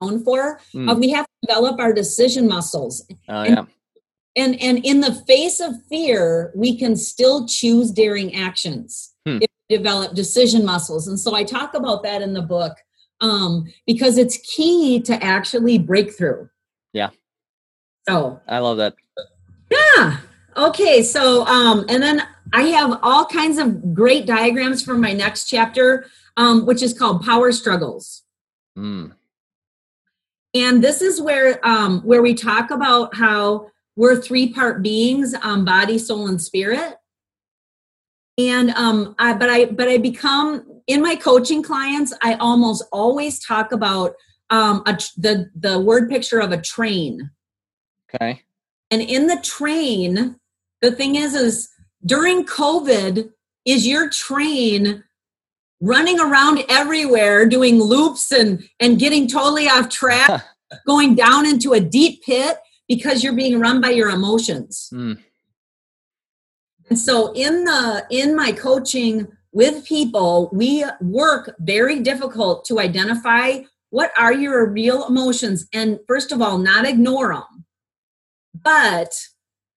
known 0.00 0.22
for. 0.22 0.60
Mm. 0.74 0.90
Uh, 0.90 0.94
we 0.94 1.10
have 1.10 1.26
to 1.26 1.46
develop 1.46 1.80
our 1.80 1.92
decision 1.92 2.46
muscles, 2.46 3.04
Oh 3.28 3.42
yeah, 3.42 3.64
and 4.38 4.60
and 4.62 4.84
in 4.84 5.00
the 5.00 5.12
face 5.26 5.60
of 5.60 5.74
fear, 5.88 6.52
we 6.54 6.78
can 6.78 6.96
still 6.96 7.46
choose 7.46 7.90
daring 7.90 8.34
actions. 8.34 9.12
Hmm. 9.26 9.38
If 9.42 9.48
we 9.68 9.76
develop 9.76 10.14
decision 10.14 10.64
muscles, 10.64 11.08
and 11.08 11.18
so 11.18 11.34
I 11.34 11.44
talk 11.44 11.74
about 11.74 12.02
that 12.04 12.22
in 12.22 12.32
the 12.32 12.42
book 12.42 12.76
um, 13.20 13.72
because 13.86 14.18
it's 14.18 14.38
key 14.38 15.00
to 15.02 15.22
actually 15.22 15.78
breakthrough. 15.78 16.48
Yeah. 16.92 17.10
So 18.08 18.40
I 18.48 18.58
love 18.58 18.78
that. 18.78 18.94
yeah. 19.70 20.18
Okay. 20.56 21.02
So, 21.02 21.46
um, 21.46 21.84
and 21.88 22.02
then 22.02 22.22
I 22.52 22.62
have 22.62 22.98
all 23.02 23.26
kinds 23.26 23.58
of 23.58 23.94
great 23.94 24.26
diagrams 24.26 24.82
for 24.82 24.96
my 24.96 25.12
next 25.12 25.44
chapter, 25.46 26.06
um, 26.36 26.66
which 26.66 26.82
is 26.82 26.98
called 26.98 27.24
Power 27.24 27.52
Struggles. 27.52 28.22
Mm. 28.76 29.12
And 30.54 30.82
this 30.82 31.02
is 31.02 31.20
where 31.20 31.64
um, 31.66 32.00
where 32.00 32.22
we 32.22 32.34
talk 32.34 32.70
about 32.70 33.14
how 33.14 33.70
we're 33.98 34.14
three 34.14 34.52
part 34.52 34.80
beings, 34.80 35.34
um, 35.42 35.64
body, 35.64 35.98
soul, 35.98 36.28
and 36.28 36.40
spirit. 36.40 36.94
And 38.38 38.70
um, 38.70 39.16
I, 39.18 39.34
but 39.34 39.50
I 39.50 39.64
but 39.64 39.88
I 39.88 39.98
become 39.98 40.82
in 40.86 41.02
my 41.02 41.16
coaching 41.16 41.64
clients. 41.64 42.14
I 42.22 42.34
almost 42.34 42.84
always 42.92 43.44
talk 43.44 43.72
about 43.72 44.14
um, 44.50 44.84
a, 44.86 44.96
the 45.16 45.50
the 45.56 45.80
word 45.80 46.08
picture 46.08 46.38
of 46.38 46.52
a 46.52 46.62
train. 46.62 47.30
Okay. 48.14 48.42
And 48.92 49.02
in 49.02 49.26
the 49.26 49.40
train, 49.42 50.36
the 50.80 50.92
thing 50.92 51.16
is, 51.16 51.34
is 51.34 51.68
during 52.06 52.46
COVID, 52.46 53.32
is 53.64 53.84
your 53.84 54.08
train 54.10 55.02
running 55.80 56.20
around 56.20 56.64
everywhere 56.68 57.46
doing 57.46 57.82
loops 57.82 58.30
and 58.30 58.62
and 58.78 59.00
getting 59.00 59.26
totally 59.26 59.68
off 59.68 59.88
track, 59.88 60.44
going 60.86 61.16
down 61.16 61.46
into 61.46 61.72
a 61.72 61.80
deep 61.80 62.22
pit 62.22 62.58
because 62.88 63.22
you're 63.22 63.34
being 63.34 63.60
run 63.60 63.80
by 63.80 63.90
your 63.90 64.10
emotions. 64.10 64.88
Mm. 64.92 65.18
And 66.88 66.98
so 66.98 67.32
in 67.34 67.64
the 67.64 68.06
in 68.10 68.34
my 68.34 68.52
coaching 68.52 69.28
with 69.52 69.84
people, 69.84 70.50
we 70.52 70.84
work 71.00 71.54
very 71.58 72.00
difficult 72.00 72.64
to 72.66 72.80
identify 72.80 73.60
what 73.90 74.10
are 74.18 74.32
your 74.32 74.66
real 74.70 75.06
emotions 75.06 75.66
and 75.72 75.98
first 76.06 76.32
of 76.32 76.42
all, 76.42 76.58
not 76.58 76.86
ignore 76.86 77.34
them. 77.34 77.64
But 78.54 79.12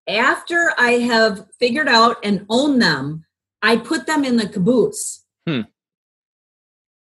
after 0.08 0.72
I 0.78 0.92
have 0.92 1.46
figured 1.60 1.88
out 1.88 2.18
and 2.24 2.46
own 2.50 2.80
them, 2.80 3.26
I 3.62 3.78
put 3.78 4.08
them 4.08 4.24
in 4.24 4.38
the 4.38 4.48
caboose. 4.48 5.24
Hmm. 5.48 5.62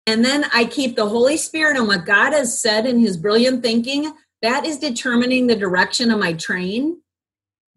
And 0.07 0.25
then 0.25 0.45
I 0.53 0.65
keep 0.65 0.95
the 0.95 1.07
Holy 1.07 1.37
Spirit 1.37 1.77
and 1.77 1.87
what 1.87 2.05
God 2.05 2.33
has 2.33 2.59
said 2.61 2.85
in 2.85 2.99
his 2.99 3.17
brilliant 3.17 3.61
thinking, 3.61 4.11
that 4.41 4.65
is 4.65 4.77
determining 4.77 5.47
the 5.47 5.55
direction 5.55 6.11
of 6.11 6.19
my 6.19 6.33
train. 6.33 7.01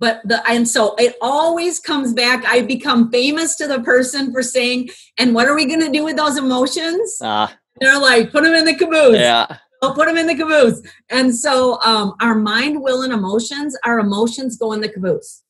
But 0.01 0.21
the 0.25 0.43
and 0.49 0.67
so 0.69 0.95
it 0.97 1.17
always 1.23 1.79
comes 1.79 2.13
back. 2.13 2.45
I 2.47 2.63
become 2.63 3.11
famous 3.11 3.55
to 3.57 3.69
the 3.69 3.81
person 3.81 4.33
for 4.33 4.43
saying 4.43 4.91
and 5.19 5.35
what 5.35 5.47
are 5.47 5.55
we 5.55 5.67
going 5.67 5.81
to 5.81 5.91
do 5.91 6.05
with 6.05 6.17
those 6.17 6.37
emotions? 6.37 7.19
Ah, 7.23 7.57
they're 7.81 7.99
like 7.99 8.33
put 8.33 8.43
them 8.43 8.55
in 8.55 8.65
the 8.65 8.75
caboose. 8.75 9.17
Yeah. 9.19 9.47
I'll 9.83 9.95
put 9.95 10.07
them 10.07 10.17
in 10.17 10.27
the 10.27 10.35
caboose. 10.35 10.81
And 11.11 11.35
so 11.35 11.79
um, 11.83 12.15
our 12.21 12.35
mind 12.35 12.83
will 12.83 13.03
and 13.03 13.13
emotions 13.13 13.77
our 13.85 13.99
emotions 14.01 14.57
go 14.57 14.73
in 14.73 14.81
the 14.81 14.89
caboose. 14.89 15.43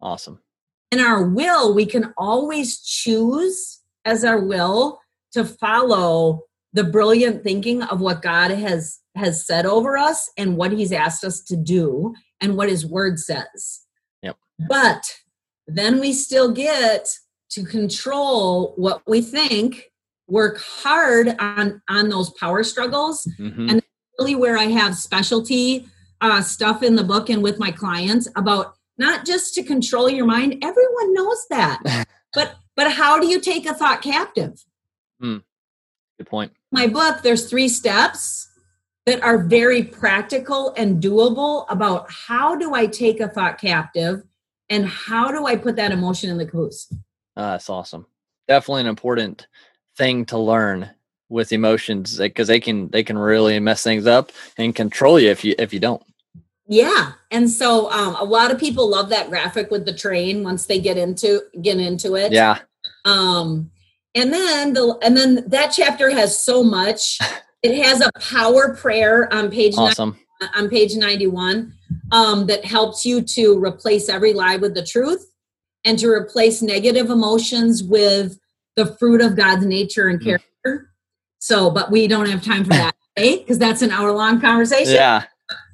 Awesome. 0.00 0.40
and 0.90 1.00
our 1.00 1.22
will 1.24 1.74
we 1.74 1.84
can 1.84 2.14
always 2.16 2.80
choose 2.80 3.80
as 4.06 4.24
our 4.24 4.40
will 4.40 4.98
to 5.32 5.44
follow 5.44 6.44
the 6.72 6.84
brilliant 6.84 7.44
thinking 7.44 7.82
of 7.82 8.00
what 8.00 8.22
god 8.22 8.50
has 8.50 8.99
has 9.16 9.46
said 9.46 9.66
over 9.66 9.96
us 9.96 10.30
and 10.36 10.56
what 10.56 10.72
he's 10.72 10.92
asked 10.92 11.24
us 11.24 11.40
to 11.40 11.56
do 11.56 12.14
and 12.40 12.56
what 12.56 12.68
his 12.68 12.86
word 12.86 13.18
says 13.18 13.80
Yep. 14.22 14.36
but 14.68 15.02
then 15.66 16.00
we 16.00 16.12
still 16.12 16.52
get 16.52 17.08
to 17.50 17.64
control 17.64 18.74
what 18.76 19.02
we 19.06 19.20
think 19.20 19.90
work 20.28 20.60
hard 20.60 21.34
on 21.40 21.82
on 21.88 22.08
those 22.08 22.30
power 22.30 22.62
struggles 22.62 23.26
Mhm. 23.38 23.70
And- 23.70 23.82
really 24.18 24.34
where 24.34 24.58
I 24.58 24.64
have 24.64 24.96
specialty 24.98 25.88
uh, 26.20 26.42
stuff 26.42 26.82
in 26.82 26.94
the 26.94 27.02
book 27.02 27.30
and 27.30 27.42
with 27.42 27.58
my 27.58 27.70
clients 27.70 28.28
about 28.36 28.74
not 28.98 29.24
just 29.24 29.54
to 29.54 29.62
control 29.62 30.10
your 30.10 30.26
mind. 30.26 30.62
Everyone 30.62 31.14
knows 31.14 31.46
that, 31.48 31.80
but 32.34 32.56
but 32.76 32.92
how 32.92 33.18
do 33.18 33.26
you 33.26 33.40
take 33.40 33.64
a 33.64 33.72
thought 33.72 34.02
captive? 34.02 34.62
Good 35.22 36.26
point. 36.26 36.52
My 36.70 36.86
book, 36.86 37.22
there's 37.22 37.48
three 37.48 37.68
steps 37.68 38.49
that 39.10 39.22
are 39.24 39.38
very 39.38 39.82
practical 39.82 40.72
and 40.76 41.02
doable 41.02 41.66
about 41.68 42.08
how 42.08 42.54
do 42.54 42.74
I 42.74 42.86
take 42.86 43.18
a 43.18 43.26
thought 43.26 43.60
captive 43.60 44.22
and 44.68 44.86
how 44.86 45.32
do 45.32 45.46
I 45.46 45.56
put 45.56 45.74
that 45.76 45.90
emotion 45.90 46.30
in 46.30 46.38
the 46.38 46.46
caboose. 46.46 46.86
Ah, 47.36 47.52
that's 47.52 47.68
awesome. 47.68 48.06
Definitely 48.46 48.82
an 48.82 48.86
important 48.86 49.48
thing 49.96 50.26
to 50.26 50.38
learn 50.38 50.90
with 51.28 51.52
emotions 51.52 52.18
because 52.18 52.46
they 52.46 52.60
can 52.60 52.88
they 52.90 53.02
can 53.02 53.18
really 53.18 53.58
mess 53.58 53.82
things 53.82 54.06
up 54.06 54.30
and 54.56 54.76
control 54.76 55.18
you 55.18 55.28
if 55.28 55.44
you 55.44 55.56
if 55.58 55.72
you 55.72 55.80
don't. 55.80 56.02
Yeah, 56.68 57.14
and 57.32 57.50
so 57.50 57.90
um, 57.90 58.14
a 58.14 58.24
lot 58.24 58.52
of 58.52 58.60
people 58.60 58.88
love 58.88 59.08
that 59.08 59.28
graphic 59.28 59.72
with 59.72 59.86
the 59.86 59.92
train 59.92 60.44
once 60.44 60.66
they 60.66 60.80
get 60.80 60.96
into 60.96 61.42
get 61.60 61.78
into 61.78 62.14
it. 62.14 62.30
Yeah. 62.30 62.58
um 63.04 63.72
and 64.14 64.32
then 64.32 64.72
the 64.72 64.96
and 65.02 65.16
then 65.16 65.48
that 65.48 65.68
chapter 65.68 66.10
has 66.10 66.38
so 66.38 66.62
much 66.62 67.18
it 67.62 67.82
has 67.84 68.00
a 68.00 68.10
power 68.20 68.74
prayer 68.74 69.32
on 69.32 69.50
page 69.50 69.74
Awesome. 69.76 70.18
on 70.54 70.68
page 70.68 70.94
91 70.96 71.72
um 72.12 72.46
that 72.46 72.64
helps 72.64 73.04
you 73.04 73.20
to 73.22 73.62
replace 73.62 74.08
every 74.08 74.32
lie 74.32 74.56
with 74.56 74.74
the 74.74 74.84
truth 74.84 75.30
and 75.84 75.98
to 75.98 76.08
replace 76.08 76.62
negative 76.62 77.10
emotions 77.10 77.82
with 77.82 78.38
the 78.76 78.86
fruit 78.96 79.20
of 79.20 79.36
god's 79.36 79.64
nature 79.66 80.08
and 80.08 80.20
Mm. 80.20 80.24
character 80.24 80.90
so 81.38 81.70
but 81.70 81.90
we 81.90 82.06
don't 82.08 82.28
have 82.28 82.42
time 82.42 82.64
for 82.64 82.70
that 82.70 82.94
today 83.16 83.38
because 83.38 83.58
that's 83.58 83.82
an 83.82 83.90
hour 83.90 84.12
long 84.12 84.40
conversation 84.40 84.94
Yeah. 84.94 85.24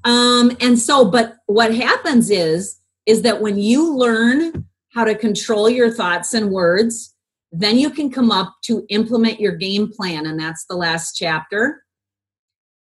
um, 0.04 0.56
and 0.60 0.78
so, 0.78 1.04
but 1.04 1.36
what 1.46 1.74
happens 1.74 2.30
is, 2.30 2.80
is 3.06 3.22
that 3.22 3.40
when 3.42 3.58
you 3.58 3.94
learn 3.94 4.64
how 4.94 5.04
to 5.04 5.14
control 5.14 5.68
your 5.68 5.90
thoughts 5.90 6.32
and 6.34 6.50
words, 6.50 7.14
then 7.60 7.78
you 7.78 7.90
can 7.90 8.10
come 8.10 8.30
up 8.30 8.54
to 8.64 8.84
implement 8.90 9.40
your 9.40 9.56
game 9.56 9.90
plan. 9.90 10.26
And 10.26 10.38
that's 10.38 10.64
the 10.66 10.76
last 10.76 11.14
chapter. 11.14 11.82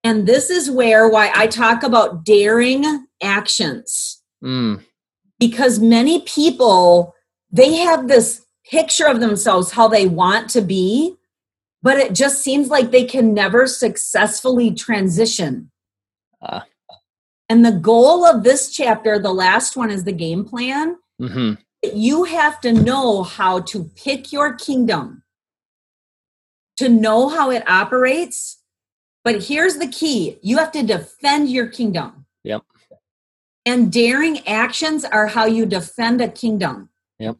And 0.03 0.27
this 0.27 0.49
is 0.49 0.69
where 0.69 1.07
why 1.09 1.31
I 1.35 1.47
talk 1.47 1.83
about 1.83 2.25
daring 2.25 3.07
actions 3.21 4.21
Mm. 4.43 4.83
because 5.39 5.79
many 5.79 6.21
people 6.21 7.15
they 7.51 7.75
have 7.77 8.07
this 8.07 8.45
picture 8.69 9.07
of 9.07 9.21
themselves 9.21 9.71
how 9.71 9.87
they 9.87 10.07
want 10.07 10.49
to 10.51 10.61
be 10.61 11.15
but 11.81 11.97
it 11.97 12.13
just 12.13 12.43
seems 12.43 12.67
like 12.67 12.91
they 12.91 13.05
can 13.05 13.33
never 13.33 13.65
successfully 13.65 14.71
transition 14.71 15.71
Ah. 16.41 16.65
and 17.49 17.65
the 17.65 17.71
goal 17.71 18.25
of 18.25 18.43
this 18.43 18.71
chapter 18.71 19.17
the 19.17 19.33
last 19.33 19.77
one 19.77 19.89
is 19.89 20.03
the 20.03 20.11
game 20.11 20.43
plan 20.43 20.97
hmm 21.17 21.53
you 21.93 22.23
have 22.23 22.59
to 22.61 22.73
know 22.73 23.23
how 23.23 23.59
to 23.59 23.85
pick 23.95 24.31
your 24.31 24.53
kingdom 24.55 25.23
to 26.77 26.89
know 26.89 27.29
how 27.29 27.51
it 27.51 27.67
operates 27.69 28.61
but 29.23 29.43
here's 29.43 29.77
the 29.77 29.87
key 29.87 30.37
you 30.41 30.57
have 30.57 30.71
to 30.71 30.83
defend 30.83 31.49
your 31.49 31.67
kingdom 31.67 32.25
Yep. 32.45 32.61
And 33.65 33.91
daring 33.91 34.47
actions 34.47 35.03
are 35.03 35.27
how 35.27 35.45
you 35.45 35.65
defend 35.65 36.21
a 36.21 36.29
kingdom. 36.29 36.89
Yep. 37.19 37.37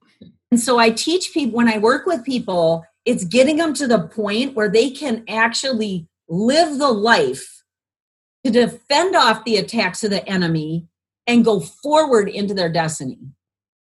And 0.51 0.59
so 0.59 0.79
I 0.79 0.89
teach 0.89 1.31
people 1.31 1.55
when 1.55 1.67
I 1.67 1.77
work 1.77 2.07
with 2.07 2.25
people, 2.25 2.83
it's 3.05 3.23
getting 3.23 3.57
them 3.57 3.73
to 3.75 3.87
the 3.87 4.07
point 4.07 4.55
where 4.55 4.69
they 4.69 4.89
can 4.89 5.23
actually 5.29 6.07
live 6.27 6.79
the 6.79 6.91
life 6.91 7.63
to 8.43 8.51
defend 8.51 9.15
off 9.15 9.43
the 9.43 9.57
attacks 9.57 10.03
of 10.03 10.09
the 10.09 10.27
enemy 10.27 10.87
and 11.27 11.45
go 11.45 11.59
forward 11.59 12.27
into 12.27 12.55
their 12.55 12.71
destiny. 12.71 13.19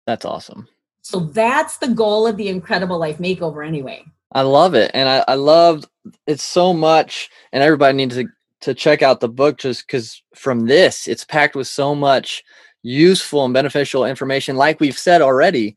That's 0.08 0.24
awesome. 0.24 0.66
So 1.02 1.20
that's 1.20 1.76
the 1.76 1.88
goal 1.88 2.26
of 2.26 2.38
the 2.38 2.48
Incredible 2.48 2.98
Life 2.98 3.18
Makeover, 3.18 3.66
anyway. 3.66 4.06
I 4.32 4.40
love 4.40 4.72
it. 4.72 4.90
And 4.94 5.06
I, 5.06 5.22
I 5.28 5.34
loved 5.34 5.86
it 6.26 6.40
so 6.40 6.72
much. 6.72 7.28
And 7.52 7.62
everybody 7.62 7.94
needs 7.94 8.14
to, 8.14 8.26
to 8.62 8.72
check 8.72 9.02
out 9.02 9.20
the 9.20 9.28
book 9.28 9.58
just 9.58 9.86
because 9.86 10.22
from 10.34 10.64
this, 10.64 11.08
it's 11.08 11.26
packed 11.26 11.54
with 11.54 11.66
so 11.66 11.94
much 11.94 12.42
useful 12.82 13.44
and 13.44 13.52
beneficial 13.52 14.06
information. 14.06 14.56
Like 14.56 14.80
we've 14.80 14.98
said 14.98 15.20
already, 15.20 15.76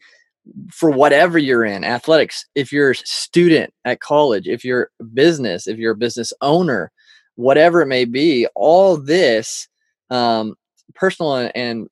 for 0.71 0.89
whatever 0.91 1.37
you're 1.37 1.65
in 1.65 1.83
athletics, 1.83 2.45
if 2.55 2.71
you're 2.71 2.91
a 2.91 2.95
student 2.95 3.73
at 3.83 3.99
college, 3.99 4.47
if 4.47 4.63
you're 4.63 4.91
business, 5.13 5.67
if 5.67 5.77
you're 5.77 5.91
a 5.91 5.97
business 5.97 6.31
owner, 6.39 6.89
whatever 7.35 7.81
it 7.81 7.87
may 7.87 8.05
be, 8.05 8.47
all 8.55 8.95
this 8.95 9.67
um, 10.09 10.55
personal 10.95 11.51
and 11.53 11.89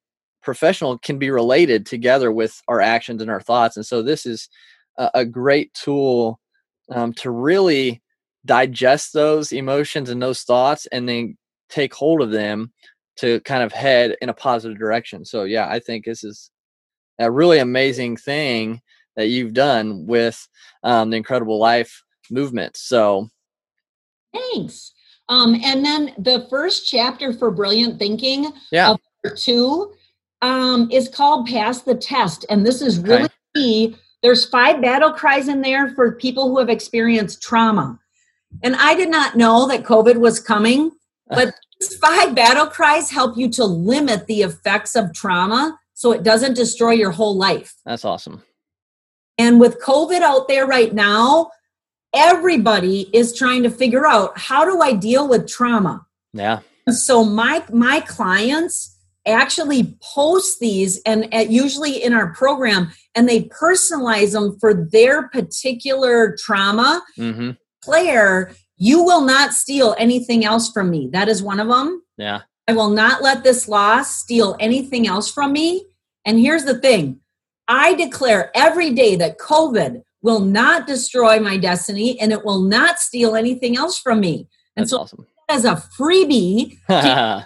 professional 0.49 0.97
can 0.97 1.19
be 1.19 1.29
related 1.29 1.85
together 1.85 2.31
with 2.31 2.59
our 2.67 2.81
actions 2.81 3.21
and 3.21 3.29
our 3.29 3.39
thoughts. 3.39 3.77
And 3.77 3.85
so 3.85 4.01
this 4.01 4.25
is 4.25 4.49
a, 4.97 5.11
a 5.13 5.23
great 5.23 5.71
tool 5.75 6.39
um, 6.89 7.13
to 7.13 7.29
really 7.29 8.01
digest 8.45 9.13
those 9.13 9.51
emotions 9.51 10.09
and 10.09 10.19
those 10.19 10.41
thoughts 10.41 10.87
and 10.87 11.07
then 11.07 11.37
take 11.69 11.93
hold 11.93 12.23
of 12.23 12.31
them 12.31 12.73
to 13.17 13.39
kind 13.41 13.61
of 13.61 13.71
head 13.71 14.15
in 14.23 14.29
a 14.29 14.33
positive 14.33 14.79
direction. 14.79 15.23
So 15.23 15.43
yeah, 15.43 15.69
I 15.69 15.77
think 15.77 16.03
this 16.03 16.23
is 16.23 16.49
a 17.19 17.29
really 17.29 17.59
amazing 17.59 18.17
thing 18.17 18.81
that 19.15 19.27
you've 19.27 19.53
done 19.53 20.07
with 20.07 20.47
um, 20.81 21.11
the 21.11 21.17
Incredible 21.17 21.59
Life 21.59 22.03
movement. 22.31 22.75
So 22.75 23.29
thanks. 24.33 24.93
Um, 25.27 25.61
and 25.63 25.85
then 25.85 26.15
the 26.17 26.47
first 26.49 26.89
chapter 26.89 27.33
for 27.33 27.51
Brilliant 27.51 27.99
Thinking, 27.99 28.51
yeah, 28.71 28.95
two, 29.35 29.93
um, 30.41 30.89
is 30.91 31.07
called 31.07 31.47
Pass 31.47 31.81
the 31.81 31.95
Test, 31.95 32.45
and 32.49 32.65
this 32.65 32.81
is 32.81 32.99
really 32.99 33.23
okay. 33.23 33.33
key. 33.55 33.95
There's 34.21 34.45
five 34.45 34.81
battle 34.81 35.11
cries 35.11 35.47
in 35.47 35.61
there 35.61 35.89
for 35.95 36.13
people 36.15 36.49
who 36.49 36.59
have 36.59 36.69
experienced 36.69 37.41
trauma. 37.41 37.99
And 38.63 38.75
I 38.75 38.95
did 38.95 39.09
not 39.09 39.37
know 39.37 39.67
that 39.67 39.83
COVID 39.83 40.17
was 40.17 40.39
coming, 40.39 40.91
but 41.27 41.53
these 41.79 41.95
five 41.97 42.35
battle 42.35 42.67
cries 42.67 43.09
help 43.09 43.37
you 43.37 43.49
to 43.51 43.65
limit 43.65 44.27
the 44.27 44.41
effects 44.41 44.95
of 44.95 45.13
trauma 45.13 45.79
so 45.93 46.11
it 46.11 46.23
doesn't 46.23 46.55
destroy 46.55 46.91
your 46.91 47.11
whole 47.11 47.37
life. 47.37 47.75
That's 47.85 48.05
awesome. 48.05 48.43
And 49.37 49.59
with 49.59 49.81
COVID 49.81 50.21
out 50.21 50.47
there 50.47 50.65
right 50.65 50.93
now, 50.93 51.51
everybody 52.13 53.09
is 53.13 53.37
trying 53.37 53.63
to 53.63 53.69
figure 53.69 54.05
out 54.05 54.37
how 54.37 54.65
do 54.65 54.81
I 54.81 54.93
deal 54.93 55.27
with 55.27 55.47
trauma? 55.47 56.05
Yeah. 56.33 56.59
So 56.89 57.23
my 57.23 57.63
my 57.71 58.01
clients 58.01 58.97
actually 59.25 59.97
post 60.01 60.59
these 60.59 61.01
and 61.05 61.31
at, 61.33 61.49
usually 61.49 62.03
in 62.03 62.13
our 62.13 62.33
program 62.33 62.91
and 63.15 63.27
they 63.27 63.43
personalize 63.43 64.31
them 64.33 64.57
for 64.59 64.73
their 64.73 65.27
particular 65.29 66.35
trauma. 66.39 67.03
Mm-hmm. 67.17 67.51
Claire, 67.83 68.51
you 68.77 69.03
will 69.03 69.21
not 69.21 69.53
steal 69.53 69.95
anything 69.99 70.45
else 70.45 70.71
from 70.71 70.89
me. 70.89 71.09
That 71.11 71.27
is 71.27 71.43
one 71.43 71.59
of 71.59 71.67
them. 71.67 72.01
Yeah. 72.17 72.41
I 72.67 72.73
will 72.73 72.89
not 72.89 73.21
let 73.21 73.43
this 73.43 73.67
loss 73.67 74.15
steal 74.15 74.55
anything 74.59 75.07
else 75.07 75.31
from 75.31 75.53
me. 75.53 75.85
And 76.25 76.39
here's 76.39 76.65
the 76.65 76.77
thing 76.77 77.19
I 77.67 77.93
declare 77.95 78.51
every 78.55 78.93
day 78.93 79.15
that 79.17 79.37
COVID 79.37 80.03
will 80.21 80.39
not 80.39 80.87
destroy 80.87 81.39
my 81.39 81.57
destiny 81.57 82.19
and 82.19 82.31
it 82.31 82.43
will 82.43 82.61
not 82.61 82.99
steal 82.99 83.35
anything 83.35 83.77
else 83.77 83.97
from 83.99 84.19
me. 84.19 84.47
And 84.75 84.83
That's 84.83 84.91
so, 84.91 84.99
awesome. 84.99 85.27
as 85.49 85.65
a 85.65 85.81
freebie 85.97 86.77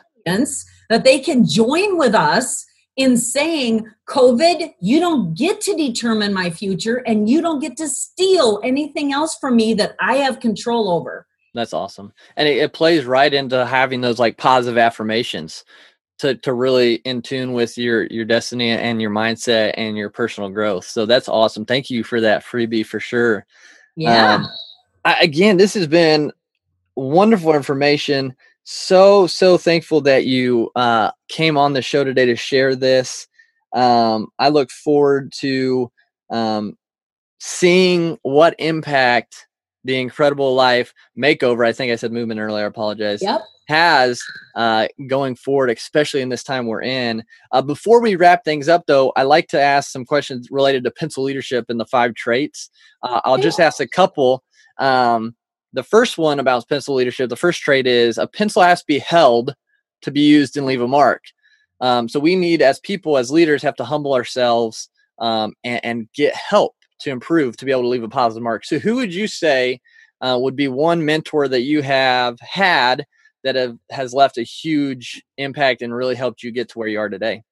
that 0.93 1.03
they 1.03 1.17
can 1.17 1.43
join 1.43 1.97
with 1.97 2.13
us 2.13 2.67
in 2.97 3.17
saying, 3.17 3.87
COVID, 4.07 4.75
you 4.79 4.99
don't 4.99 5.35
get 5.35 5.59
to 5.61 5.75
determine 5.75 6.31
my 6.31 6.51
future 6.51 6.97
and 7.07 7.27
you 7.27 7.41
don't 7.41 7.59
get 7.59 7.75
to 7.77 7.87
steal 7.87 8.61
anything 8.63 9.11
else 9.11 9.35
from 9.39 9.55
me 9.55 9.73
that 9.73 9.95
I 9.99 10.17
have 10.17 10.39
control 10.39 10.89
over. 10.89 11.25
That's 11.55 11.73
awesome. 11.73 12.13
And 12.37 12.47
it, 12.47 12.57
it 12.57 12.73
plays 12.73 13.05
right 13.05 13.33
into 13.33 13.65
having 13.65 14.01
those 14.01 14.19
like 14.19 14.37
positive 14.37 14.77
affirmations 14.77 15.65
to 16.19 16.35
to 16.35 16.53
really 16.53 16.95
in 17.05 17.23
tune 17.23 17.53
with 17.53 17.75
your 17.75 18.05
your 18.05 18.25
destiny 18.25 18.69
and 18.69 19.01
your 19.01 19.09
mindset 19.09 19.73
and 19.75 19.97
your 19.97 20.11
personal 20.11 20.51
growth. 20.51 20.85
So 20.85 21.07
that's 21.07 21.27
awesome. 21.27 21.65
Thank 21.65 21.89
you 21.89 22.03
for 22.03 22.21
that 22.21 22.43
freebie 22.43 22.85
for 22.85 22.99
sure. 22.99 23.47
Yeah. 23.95 24.35
Um, 24.35 24.47
I, 25.05 25.15
again, 25.21 25.57
this 25.57 25.73
has 25.73 25.87
been 25.87 26.31
wonderful 26.95 27.55
information. 27.55 28.35
So 28.63 29.27
so 29.27 29.57
thankful 29.57 30.01
that 30.01 30.25
you 30.25 30.71
uh, 30.75 31.11
came 31.27 31.57
on 31.57 31.73
the 31.73 31.81
show 31.81 32.03
today 32.03 32.25
to 32.25 32.35
share 32.35 32.75
this. 32.75 33.27
Um, 33.73 34.27
I 34.39 34.49
look 34.49 34.71
forward 34.71 35.33
to 35.39 35.91
um, 36.29 36.77
seeing 37.39 38.17
what 38.21 38.55
impact 38.59 39.47
the 39.83 39.99
incredible 39.99 40.55
life 40.55 40.93
makeover. 41.17 41.67
I 41.67 41.73
think 41.73 41.91
I 41.91 41.95
said 41.95 42.11
movement 42.11 42.39
earlier. 42.39 42.63
I 42.63 42.67
apologize. 42.67 43.21
Yep 43.21 43.41
has 43.67 44.21
uh, 44.55 44.87
going 45.07 45.35
forward, 45.35 45.69
especially 45.69 46.21
in 46.21 46.29
this 46.29 46.43
time 46.43 46.67
we're 46.67 46.81
in. 46.81 47.23
Uh, 47.51 47.61
before 47.61 48.01
we 48.01 48.15
wrap 48.15 48.43
things 48.43 48.67
up, 48.67 48.85
though, 48.87 49.11
I 49.15 49.23
like 49.23 49.47
to 49.49 49.61
ask 49.61 49.91
some 49.91 50.05
questions 50.05 50.49
related 50.51 50.83
to 50.83 50.91
pencil 50.91 51.23
leadership 51.23 51.65
and 51.69 51.79
the 51.79 51.85
five 51.85 52.15
traits. 52.15 52.69
Uh, 53.01 53.21
I'll 53.23 53.37
just 53.37 53.59
ask 53.59 53.79
a 53.79 53.87
couple. 53.87 54.43
Um, 54.77 55.35
the 55.73 55.83
first 55.83 56.17
one 56.17 56.39
about 56.39 56.67
pencil 56.69 56.95
leadership, 56.95 57.29
the 57.29 57.35
first 57.35 57.61
trait 57.61 57.87
is 57.87 58.17
a 58.17 58.27
pencil 58.27 58.61
has 58.61 58.81
to 58.81 58.87
be 58.87 58.99
held 58.99 59.55
to 60.03 60.11
be 60.11 60.21
used 60.21 60.55
and 60.55 60.65
leave 60.65 60.81
a 60.81 60.87
mark. 60.87 61.23
Um, 61.81 62.07
so 62.07 62.19
we 62.19 62.35
need, 62.35 62.61
as 62.61 62.79
people, 62.79 63.17
as 63.17 63.31
leaders, 63.31 63.63
have 63.63 63.75
to 63.75 63.83
humble 63.83 64.13
ourselves 64.13 64.89
um, 65.19 65.53
and, 65.63 65.83
and, 65.83 66.09
get 66.13 66.33
help 66.33 66.75
to 66.99 67.09
improve 67.09 67.57
to 67.57 67.65
be 67.65 67.71
able 67.71 67.81
to 67.83 67.87
leave 67.87 68.03
a 68.03 68.09
positive 68.09 68.43
mark. 68.43 68.65
So, 68.65 68.79
who 68.79 68.95
would 68.95 69.13
you 69.13 69.27
say 69.27 69.81
uh, 70.21 70.37
would 70.39 70.55
be 70.55 70.67
one 70.67 71.05
mentor 71.05 71.47
that 71.47 71.61
you 71.61 71.81
have 71.81 72.39
had 72.39 73.05
that 73.43 73.55
have 73.55 73.77
has 73.91 74.13
left 74.13 74.37
a 74.37 74.43
huge 74.43 75.23
impact 75.37 75.81
and 75.81 75.93
really 75.93 76.15
helped 76.15 76.41
you 76.41 76.51
get 76.51 76.69
to 76.69 76.79
where 76.79 76.87
you 76.87 76.99
are 76.99 77.09
today? 77.09 77.43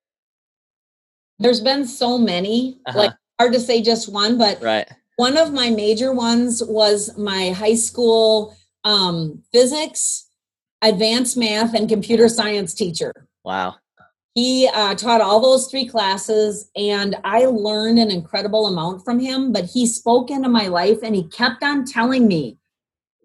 There's 1.40 1.62
been 1.62 1.86
so 1.86 2.18
many, 2.18 2.80
uh-huh. 2.86 2.98
like 2.98 3.12
hard 3.40 3.54
to 3.54 3.60
say 3.60 3.82
just 3.82 4.12
one, 4.12 4.38
but 4.38 4.62
right. 4.62 4.88
One 5.22 5.38
of 5.38 5.54
my 5.54 5.70
major 5.70 6.12
ones 6.12 6.64
was 6.64 7.16
my 7.16 7.52
high 7.52 7.76
school 7.76 8.58
um, 8.84 9.44
physics, 9.52 10.28
advanced 10.82 11.38
math, 11.38 11.76
and 11.76 11.88
computer 11.88 12.28
science 12.28 12.74
teacher. 12.74 13.14
Wow. 13.46 13.76
He 14.34 14.68
uh, 14.74 14.96
taught 14.96 15.22
all 15.22 15.40
those 15.40 15.68
three 15.68 15.88
classes, 15.88 16.72
and 16.76 17.18
I 17.24 17.46
learned 17.46 18.00
an 18.00 18.10
incredible 18.10 18.66
amount 18.66 19.06
from 19.06 19.20
him. 19.20 19.52
But 19.52 19.66
he 19.66 19.86
spoke 19.86 20.32
into 20.32 20.50
my 20.50 20.66
life, 20.70 20.98
and 21.04 21.16
he 21.16 21.28
kept 21.28 21.62
on 21.62 21.86
telling 21.86 22.28
me 22.28 22.58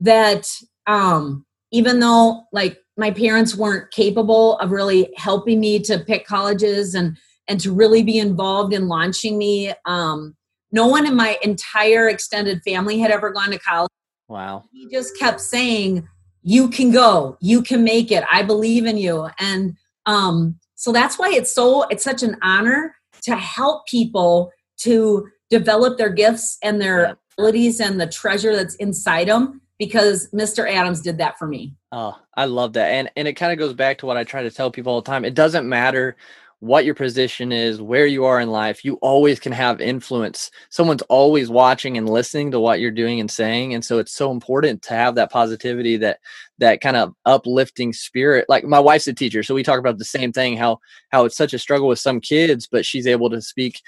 that 0.00 0.54
um, 0.86 1.46
even 1.70 2.00
though 2.00 2.42
like 2.52 2.76
my 2.98 3.10
parents 3.10 3.56
weren't 3.56 3.90
capable 3.90 4.58
of 4.58 4.70
really 4.70 5.14
helping 5.16 5.60
me 5.60 5.78
to 5.84 5.98
pick 6.00 6.26
colleges 6.26 6.94
and 6.94 7.16
and 7.48 7.58
to 7.60 7.72
really 7.72 8.02
be 8.02 8.18
involved 8.18 8.74
in 8.74 8.86
launching 8.86 9.38
me 9.38 9.72
um, 9.86 10.36
no 10.76 10.86
one 10.86 11.06
in 11.06 11.16
my 11.16 11.38
entire 11.42 12.08
extended 12.08 12.62
family 12.62 12.98
had 12.98 13.10
ever 13.10 13.30
gone 13.30 13.50
to 13.50 13.58
college 13.58 13.90
wow 14.28 14.62
he 14.72 14.88
just 14.88 15.18
kept 15.18 15.40
saying 15.40 16.06
you 16.42 16.68
can 16.68 16.92
go 16.92 17.36
you 17.40 17.62
can 17.62 17.82
make 17.82 18.12
it 18.12 18.22
i 18.30 18.42
believe 18.42 18.86
in 18.86 18.96
you 18.96 19.28
and 19.38 19.74
um, 20.08 20.56
so 20.76 20.92
that's 20.92 21.18
why 21.18 21.30
it's 21.32 21.52
so 21.52 21.82
it's 21.88 22.04
such 22.04 22.22
an 22.22 22.36
honor 22.42 22.94
to 23.22 23.34
help 23.34 23.86
people 23.86 24.52
to 24.78 25.28
develop 25.50 25.98
their 25.98 26.10
gifts 26.10 26.58
and 26.62 26.80
their 26.80 27.16
abilities 27.38 27.80
and 27.80 28.00
the 28.00 28.06
treasure 28.06 28.54
that's 28.54 28.76
inside 28.76 29.28
them 29.28 29.60
because 29.78 30.30
Mr. 30.30 30.70
Adams 30.70 31.00
did 31.00 31.18
that 31.18 31.38
for 31.38 31.46
me. 31.46 31.74
Oh, 31.92 32.18
I 32.34 32.46
love 32.46 32.72
that. 32.74 32.90
And 32.90 33.10
and 33.16 33.28
it 33.28 33.34
kind 33.34 33.52
of 33.52 33.58
goes 33.58 33.74
back 33.74 33.98
to 33.98 34.06
what 34.06 34.16
I 34.16 34.24
try 34.24 34.42
to 34.42 34.50
tell 34.50 34.70
people 34.70 34.92
all 34.92 35.02
the 35.02 35.10
time. 35.10 35.24
It 35.24 35.34
doesn't 35.34 35.68
matter 35.68 36.16
what 36.60 36.84
your 36.84 36.94
position 36.94 37.52
is, 37.52 37.82
where 37.82 38.06
you 38.06 38.24
are 38.24 38.40
in 38.40 38.50
life, 38.50 38.84
you 38.84 38.94
always 39.02 39.38
can 39.38 39.52
have 39.52 39.80
influence. 39.80 40.50
Someone's 40.70 41.02
always 41.02 41.50
watching 41.50 41.98
and 41.98 42.08
listening 42.08 42.50
to 42.50 42.60
what 42.60 42.80
you're 42.80 42.90
doing 42.90 43.20
and 43.20 43.30
saying. 43.30 43.74
And 43.74 43.84
so 43.84 43.98
it's 43.98 44.12
so 44.12 44.30
important 44.30 44.82
to 44.82 44.94
have 44.94 45.14
that 45.16 45.30
positivity, 45.30 45.96
that 45.98 46.18
that 46.58 46.80
kind 46.80 46.96
of 46.96 47.14
uplifting 47.26 47.92
spirit. 47.92 48.46
Like 48.48 48.64
my 48.64 48.80
wife's 48.80 49.06
a 49.06 49.12
teacher, 49.12 49.42
so 49.42 49.54
we 49.54 49.62
talk 49.62 49.78
about 49.78 49.98
the 49.98 50.04
same 50.04 50.32
thing, 50.32 50.56
how 50.56 50.78
how 51.10 51.24
it's 51.26 51.36
such 51.36 51.52
a 51.52 51.58
struggle 51.58 51.88
with 51.88 51.98
some 51.98 52.20
kids, 52.20 52.66
but 52.66 52.86
she's 52.86 53.06
able 53.06 53.28
to 53.30 53.42
speak 53.42 53.80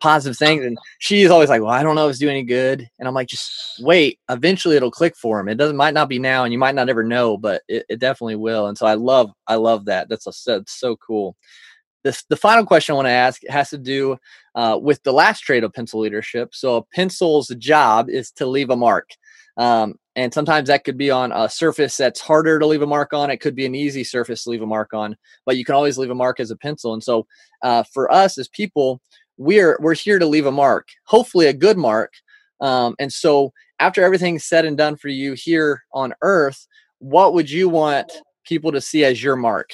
positive 0.00 0.36
things. 0.36 0.64
And 0.64 0.76
she's 0.98 1.30
always 1.30 1.48
like, 1.48 1.62
Well, 1.62 1.70
I 1.70 1.82
don't 1.82 1.94
know 1.94 2.06
if 2.06 2.10
it's 2.10 2.18
doing 2.18 2.36
any 2.36 2.42
good. 2.42 2.88
And 2.98 3.08
I'm 3.08 3.14
like, 3.14 3.28
just 3.28 3.80
wait. 3.80 4.18
Eventually 4.30 4.76
it'll 4.76 4.90
click 4.90 5.16
for 5.16 5.40
him. 5.40 5.48
It 5.48 5.56
doesn't 5.56 5.76
might 5.76 5.94
not 5.94 6.08
be 6.08 6.18
now 6.18 6.44
and 6.44 6.52
you 6.52 6.58
might 6.58 6.74
not 6.74 6.88
ever 6.88 7.02
know, 7.02 7.36
but 7.36 7.62
it, 7.68 7.84
it 7.88 8.00
definitely 8.00 8.36
will. 8.36 8.66
And 8.66 8.76
so 8.78 8.86
I 8.86 8.94
love 8.94 9.30
I 9.46 9.56
love 9.56 9.86
that. 9.86 10.08
That's 10.08 10.26
a 10.26 10.32
that's 10.46 10.78
so 10.78 10.96
cool. 10.96 11.36
The 12.04 12.36
final 12.36 12.66
question 12.66 12.92
I 12.92 12.96
want 12.96 13.06
to 13.06 13.12
ask 13.12 13.42
has 13.48 13.70
to 13.70 13.78
do 13.78 14.18
uh, 14.54 14.78
with 14.80 15.02
the 15.02 15.12
last 15.12 15.40
trait 15.40 15.64
of 15.64 15.72
pencil 15.72 16.00
leadership. 16.00 16.54
So, 16.54 16.76
a 16.76 16.82
pencil's 16.82 17.48
job 17.58 18.08
is 18.10 18.30
to 18.32 18.46
leave 18.46 18.70
a 18.70 18.76
mark. 18.76 19.10
Um, 19.56 19.94
and 20.16 20.32
sometimes 20.32 20.68
that 20.68 20.84
could 20.84 20.96
be 20.96 21.10
on 21.10 21.32
a 21.32 21.48
surface 21.48 21.96
that's 21.96 22.20
harder 22.20 22.58
to 22.58 22.66
leave 22.66 22.82
a 22.82 22.86
mark 22.86 23.12
on. 23.12 23.30
It 23.30 23.38
could 23.38 23.54
be 23.54 23.66
an 23.66 23.74
easy 23.74 24.04
surface 24.04 24.44
to 24.44 24.50
leave 24.50 24.62
a 24.62 24.66
mark 24.66 24.92
on, 24.92 25.16
but 25.46 25.56
you 25.56 25.64
can 25.64 25.74
always 25.74 25.96
leave 25.98 26.10
a 26.10 26.14
mark 26.14 26.40
as 26.40 26.50
a 26.50 26.56
pencil. 26.56 26.92
And 26.92 27.02
so, 27.02 27.26
uh, 27.62 27.82
for 27.92 28.12
us 28.12 28.38
as 28.38 28.48
people, 28.48 29.00
we're 29.36 29.78
we're 29.80 29.94
here 29.94 30.18
to 30.18 30.26
leave 30.26 30.46
a 30.46 30.52
mark, 30.52 30.88
hopefully 31.04 31.46
a 31.46 31.52
good 31.52 31.78
mark. 31.78 32.12
Um, 32.60 32.94
and 32.98 33.12
so, 33.12 33.52
after 33.80 34.02
everything's 34.02 34.44
said 34.44 34.64
and 34.64 34.76
done 34.76 34.96
for 34.96 35.08
you 35.08 35.32
here 35.32 35.82
on 35.92 36.14
Earth, 36.22 36.66
what 36.98 37.34
would 37.34 37.50
you 37.50 37.68
want 37.68 38.12
people 38.44 38.72
to 38.72 38.80
see 38.80 39.04
as 39.04 39.22
your 39.22 39.36
mark? 39.36 39.70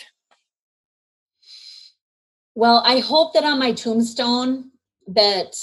Well, 2.55 2.83
I 2.85 2.99
hope 2.99 3.35
that 3.35 3.45
on 3.45 3.59
my 3.59 3.73
tombstone 3.73 4.71
that 5.09 5.55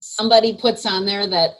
somebody 0.00 0.54
puts 0.54 0.86
on 0.86 1.06
there 1.06 1.26
that 1.26 1.54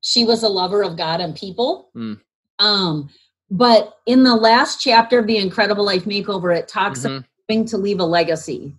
she 0.00 0.24
was 0.24 0.42
a 0.42 0.48
lover 0.48 0.82
of 0.82 0.96
God 0.96 1.20
and 1.20 1.34
people. 1.34 1.90
Mm. 1.96 2.20
Um, 2.58 3.10
but 3.50 3.98
in 4.06 4.24
the 4.24 4.34
last 4.34 4.80
chapter 4.80 5.18
of 5.18 5.26
the 5.26 5.38
Incredible 5.38 5.84
Life 5.84 6.04
Makeover, 6.04 6.56
it 6.56 6.68
talks 6.68 7.00
mm-hmm. 7.00 7.24
about 7.48 7.68
to 7.68 7.78
leave 7.78 8.00
a 8.00 8.04
legacy. 8.04 8.74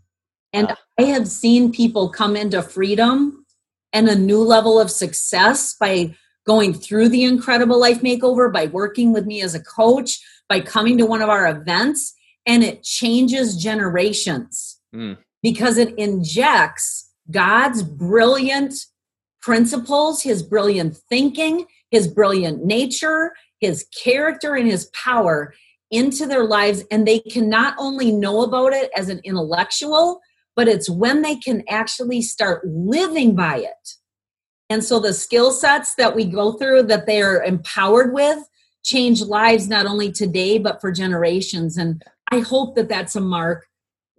And 0.53 0.67
ah. 0.69 0.77
I 0.99 1.03
have 1.03 1.27
seen 1.27 1.71
people 1.71 2.09
come 2.09 2.35
into 2.35 2.61
freedom 2.61 3.45
and 3.93 4.07
a 4.07 4.15
new 4.15 4.39
level 4.39 4.79
of 4.79 4.91
success 4.91 5.75
by 5.79 6.15
going 6.45 6.73
through 6.73 7.09
the 7.09 7.23
Incredible 7.23 7.79
Life 7.79 8.01
Makeover, 8.01 8.51
by 8.51 8.67
working 8.67 9.13
with 9.13 9.25
me 9.25 9.41
as 9.41 9.55
a 9.55 9.63
coach, 9.63 10.19
by 10.47 10.59
coming 10.59 10.97
to 10.97 11.05
one 11.05 11.21
of 11.21 11.29
our 11.29 11.47
events, 11.47 12.13
and 12.45 12.63
it 12.63 12.83
changes 12.83 13.57
generations 13.57 14.74
mm. 14.95 15.17
because 15.43 15.77
it 15.77 15.93
injects 15.97 17.11
God's 17.29 17.83
brilliant 17.83 18.73
principles, 19.41 20.23
his 20.23 20.41
brilliant 20.41 20.97
thinking, 21.09 21.65
his 21.91 22.07
brilliant 22.07 22.65
nature, 22.65 23.33
his 23.59 23.85
character, 24.03 24.55
and 24.55 24.67
his 24.67 24.87
power 24.87 25.53
into 25.91 26.25
their 26.25 26.45
lives. 26.45 26.83
And 26.89 27.07
they 27.07 27.19
can 27.19 27.49
not 27.49 27.75
only 27.77 28.11
know 28.11 28.41
about 28.41 28.73
it 28.73 28.89
as 28.95 29.09
an 29.09 29.21
intellectual, 29.23 30.19
but 30.55 30.67
it's 30.67 30.89
when 30.89 31.21
they 31.21 31.35
can 31.35 31.63
actually 31.69 32.21
start 32.21 32.65
living 32.65 33.35
by 33.35 33.57
it. 33.57 33.89
And 34.69 34.83
so 34.83 34.99
the 34.99 35.13
skill 35.13 35.51
sets 35.51 35.95
that 35.95 36.15
we 36.15 36.25
go 36.25 36.53
through 36.53 36.83
that 36.83 37.05
they 37.05 37.21
are 37.21 37.43
empowered 37.43 38.13
with 38.13 38.39
change 38.83 39.21
lives 39.21 39.67
not 39.67 39.85
only 39.85 40.11
today, 40.11 40.57
but 40.57 40.81
for 40.81 40.91
generations. 40.91 41.77
And 41.77 42.03
I 42.31 42.39
hope 42.39 42.75
that 42.75 42.89
that's 42.89 43.15
a 43.15 43.21
mark 43.21 43.67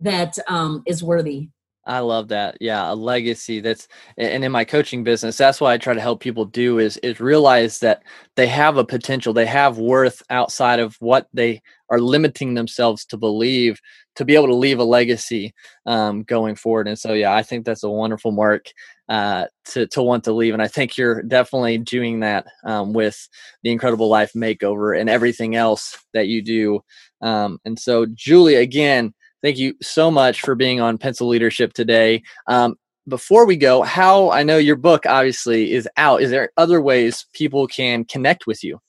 that 0.01 0.39
um, 0.49 0.83
is 0.87 1.03
worthy. 1.03 1.49
I 1.87 2.01
love 2.01 2.29
that. 2.29 2.57
Yeah, 2.61 2.93
a 2.93 2.95
legacy. 2.95 3.61
That's 3.61 3.87
and 4.19 4.45
in 4.45 4.51
my 4.51 4.65
coaching 4.65 5.05
business, 5.05 5.37
that's 5.37 5.61
what 5.61 5.71
I 5.71 5.79
try 5.79 5.95
to 5.95 6.01
help 6.01 6.21
people 6.21 6.45
do 6.45 6.81
is 6.81 6.97
is 6.99 7.21
realize 7.21 7.79
that 7.79 8.03
they 8.35 8.49
have 8.49 8.77
a 8.77 8.85
potential, 8.85 9.33
they 9.33 9.47
have 9.47 9.79
worth 9.79 10.21
outside 10.29 10.81
of 10.81 10.97
what 10.99 11.29
they 11.33 11.63
are 11.89 12.01
limiting 12.01 12.55
themselves 12.55 13.05
to 13.07 13.17
believe 13.17 13.81
to 14.17 14.25
be 14.25 14.35
able 14.35 14.49
to 14.49 14.55
leave 14.55 14.79
a 14.81 14.85
legacy 14.85 15.55
um, 15.85 16.25
going 16.25 16.57
forward. 16.57 16.89
And 16.89 16.99
so, 16.99 17.13
yeah, 17.13 17.35
I 17.35 17.43
think 17.43 17.65
that's 17.65 17.85
a 17.85 17.91
wonderful 17.91 18.33
mark 18.33 18.67
uh, 19.09 19.47
to 19.67 19.87
to 19.87 20.03
want 20.03 20.25
to 20.25 20.33
leave. 20.33 20.55
And 20.55 20.63
I 20.63 20.69
think 20.69 20.97
you're 20.97 21.23
definitely 21.23 21.79
doing 21.79 22.21
that 22.21 22.47
um, 22.65 22.95
with 22.95 23.29
the 23.63 23.71
Incredible 23.71 24.09
Life 24.09 24.33
Makeover 24.35 24.99
and 24.99 25.09
everything 25.09 25.55
else 25.55 25.97
that 26.15 26.27
you 26.27 26.43
do. 26.43 26.81
Um, 27.23 27.61
and 27.65 27.79
so, 27.79 28.07
Julie, 28.07 28.57
again 28.57 29.15
Thank 29.47 29.59
you 29.59 29.77
so 29.81 30.11
much 30.11 30.41
for 30.41 30.57
being 30.57 30.81
on 30.81 30.99
Pencil 30.99 31.29
Leadership 31.29 31.73
today. 31.73 32.25
Um, 32.49 32.75
before 33.07 33.47
we 33.47 33.57
go, 33.57 33.83
how 33.83 34.33
I 34.33 34.43
know 34.43 34.59
your 34.59 34.75
book 34.75 35.07
obviously 35.07 35.73
is 35.73 35.89
out. 35.97 36.21
Is 36.21 36.31
there 36.31 36.51
other 36.57 36.83
ways 36.83 37.27
people 37.33 37.69
can 37.69 38.05
connect 38.07 38.49
with 38.49 38.65
you? 38.65 38.81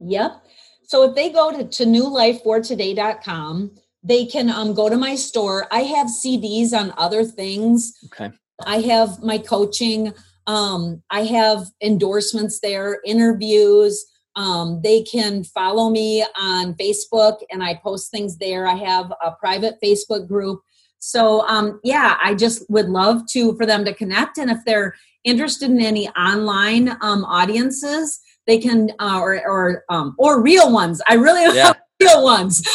Yep. 0.00 0.42
So 0.82 1.08
if 1.08 1.14
they 1.14 1.30
go 1.30 1.56
to, 1.56 1.62
to 1.68 1.84
newlifefortoday.com, 1.84 3.70
they 4.02 4.26
can 4.26 4.50
um, 4.50 4.74
go 4.74 4.88
to 4.88 4.96
my 4.96 5.14
store. 5.14 5.68
I 5.70 5.82
have 5.82 6.08
CDs 6.08 6.72
on 6.72 6.92
other 6.96 7.22
things. 7.22 7.96
Okay. 8.06 8.32
I 8.66 8.80
have 8.80 9.22
my 9.22 9.38
coaching. 9.38 10.12
Um, 10.48 11.00
I 11.10 11.26
have 11.26 11.68
endorsements 11.80 12.58
there, 12.58 12.98
interviews. 13.06 14.04
Um, 14.36 14.80
they 14.82 15.02
can 15.02 15.44
follow 15.44 15.90
me 15.90 16.24
on 16.36 16.74
Facebook 16.74 17.38
and 17.50 17.62
I 17.62 17.74
post 17.74 18.10
things 18.10 18.38
there. 18.38 18.66
I 18.66 18.74
have 18.74 19.12
a 19.22 19.32
private 19.32 19.76
Facebook 19.82 20.26
group. 20.26 20.62
So 20.98 21.46
um, 21.48 21.80
yeah, 21.82 22.16
I 22.22 22.34
just 22.34 22.68
would 22.70 22.88
love 22.88 23.26
to 23.30 23.56
for 23.56 23.66
them 23.66 23.84
to 23.84 23.92
connect. 23.92 24.38
And 24.38 24.50
if 24.50 24.58
they're 24.64 24.94
interested 25.24 25.70
in 25.70 25.80
any 25.80 26.08
online 26.10 26.90
um, 27.00 27.24
audiences, 27.24 28.20
they 28.46 28.58
can 28.58 28.90
uh, 28.98 29.18
or 29.20 29.34
or 29.46 29.84
um, 29.88 30.14
or 30.18 30.42
real 30.42 30.72
ones. 30.72 31.00
I 31.08 31.14
really 31.14 31.56
yeah. 31.56 31.72
real 32.00 32.24
ones. 32.24 32.62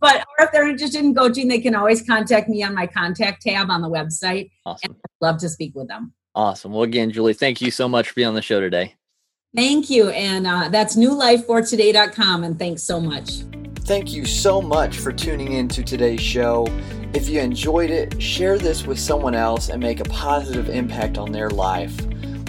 but 0.00 0.24
or 0.38 0.44
if 0.44 0.52
they're 0.52 0.68
interested 0.68 1.04
in 1.04 1.14
coaching, 1.14 1.48
they 1.48 1.60
can 1.60 1.74
always 1.74 2.02
contact 2.02 2.48
me 2.48 2.62
on 2.62 2.74
my 2.74 2.86
contact 2.86 3.42
tab 3.42 3.70
on 3.70 3.82
the 3.82 3.90
website. 3.90 4.50
Awesome. 4.64 4.96
Love 5.20 5.38
to 5.38 5.48
speak 5.48 5.74
with 5.74 5.88
them. 5.88 6.12
Awesome. 6.34 6.72
Well, 6.72 6.82
again, 6.82 7.10
Julie, 7.10 7.34
thank 7.34 7.60
you 7.60 7.70
so 7.70 7.88
much 7.88 8.08
for 8.08 8.14
being 8.14 8.28
on 8.28 8.34
the 8.34 8.42
show 8.42 8.60
today. 8.60 8.94
Thank 9.56 9.88
you. 9.88 10.10
And 10.10 10.46
uh, 10.46 10.68
that's 10.68 10.96
newlifefortoday.com. 10.96 12.44
And 12.44 12.58
thanks 12.58 12.82
so 12.82 13.00
much. 13.00 13.30
Thank 13.86 14.12
you 14.12 14.26
so 14.26 14.60
much 14.60 14.98
for 14.98 15.12
tuning 15.12 15.52
in 15.52 15.66
to 15.68 15.82
today's 15.82 16.20
show. 16.20 16.66
If 17.14 17.30
you 17.30 17.40
enjoyed 17.40 17.88
it, 17.88 18.20
share 18.20 18.58
this 18.58 18.86
with 18.86 18.98
someone 18.98 19.34
else 19.34 19.70
and 19.70 19.82
make 19.82 20.00
a 20.00 20.04
positive 20.04 20.68
impact 20.68 21.16
on 21.16 21.32
their 21.32 21.48
life. 21.48 21.98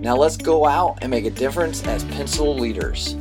Now 0.00 0.16
let's 0.16 0.36
go 0.36 0.66
out 0.66 0.98
and 1.00 1.12
make 1.12 1.24
a 1.24 1.30
difference 1.30 1.84
as 1.84 2.02
pencil 2.06 2.56
leaders. 2.56 3.14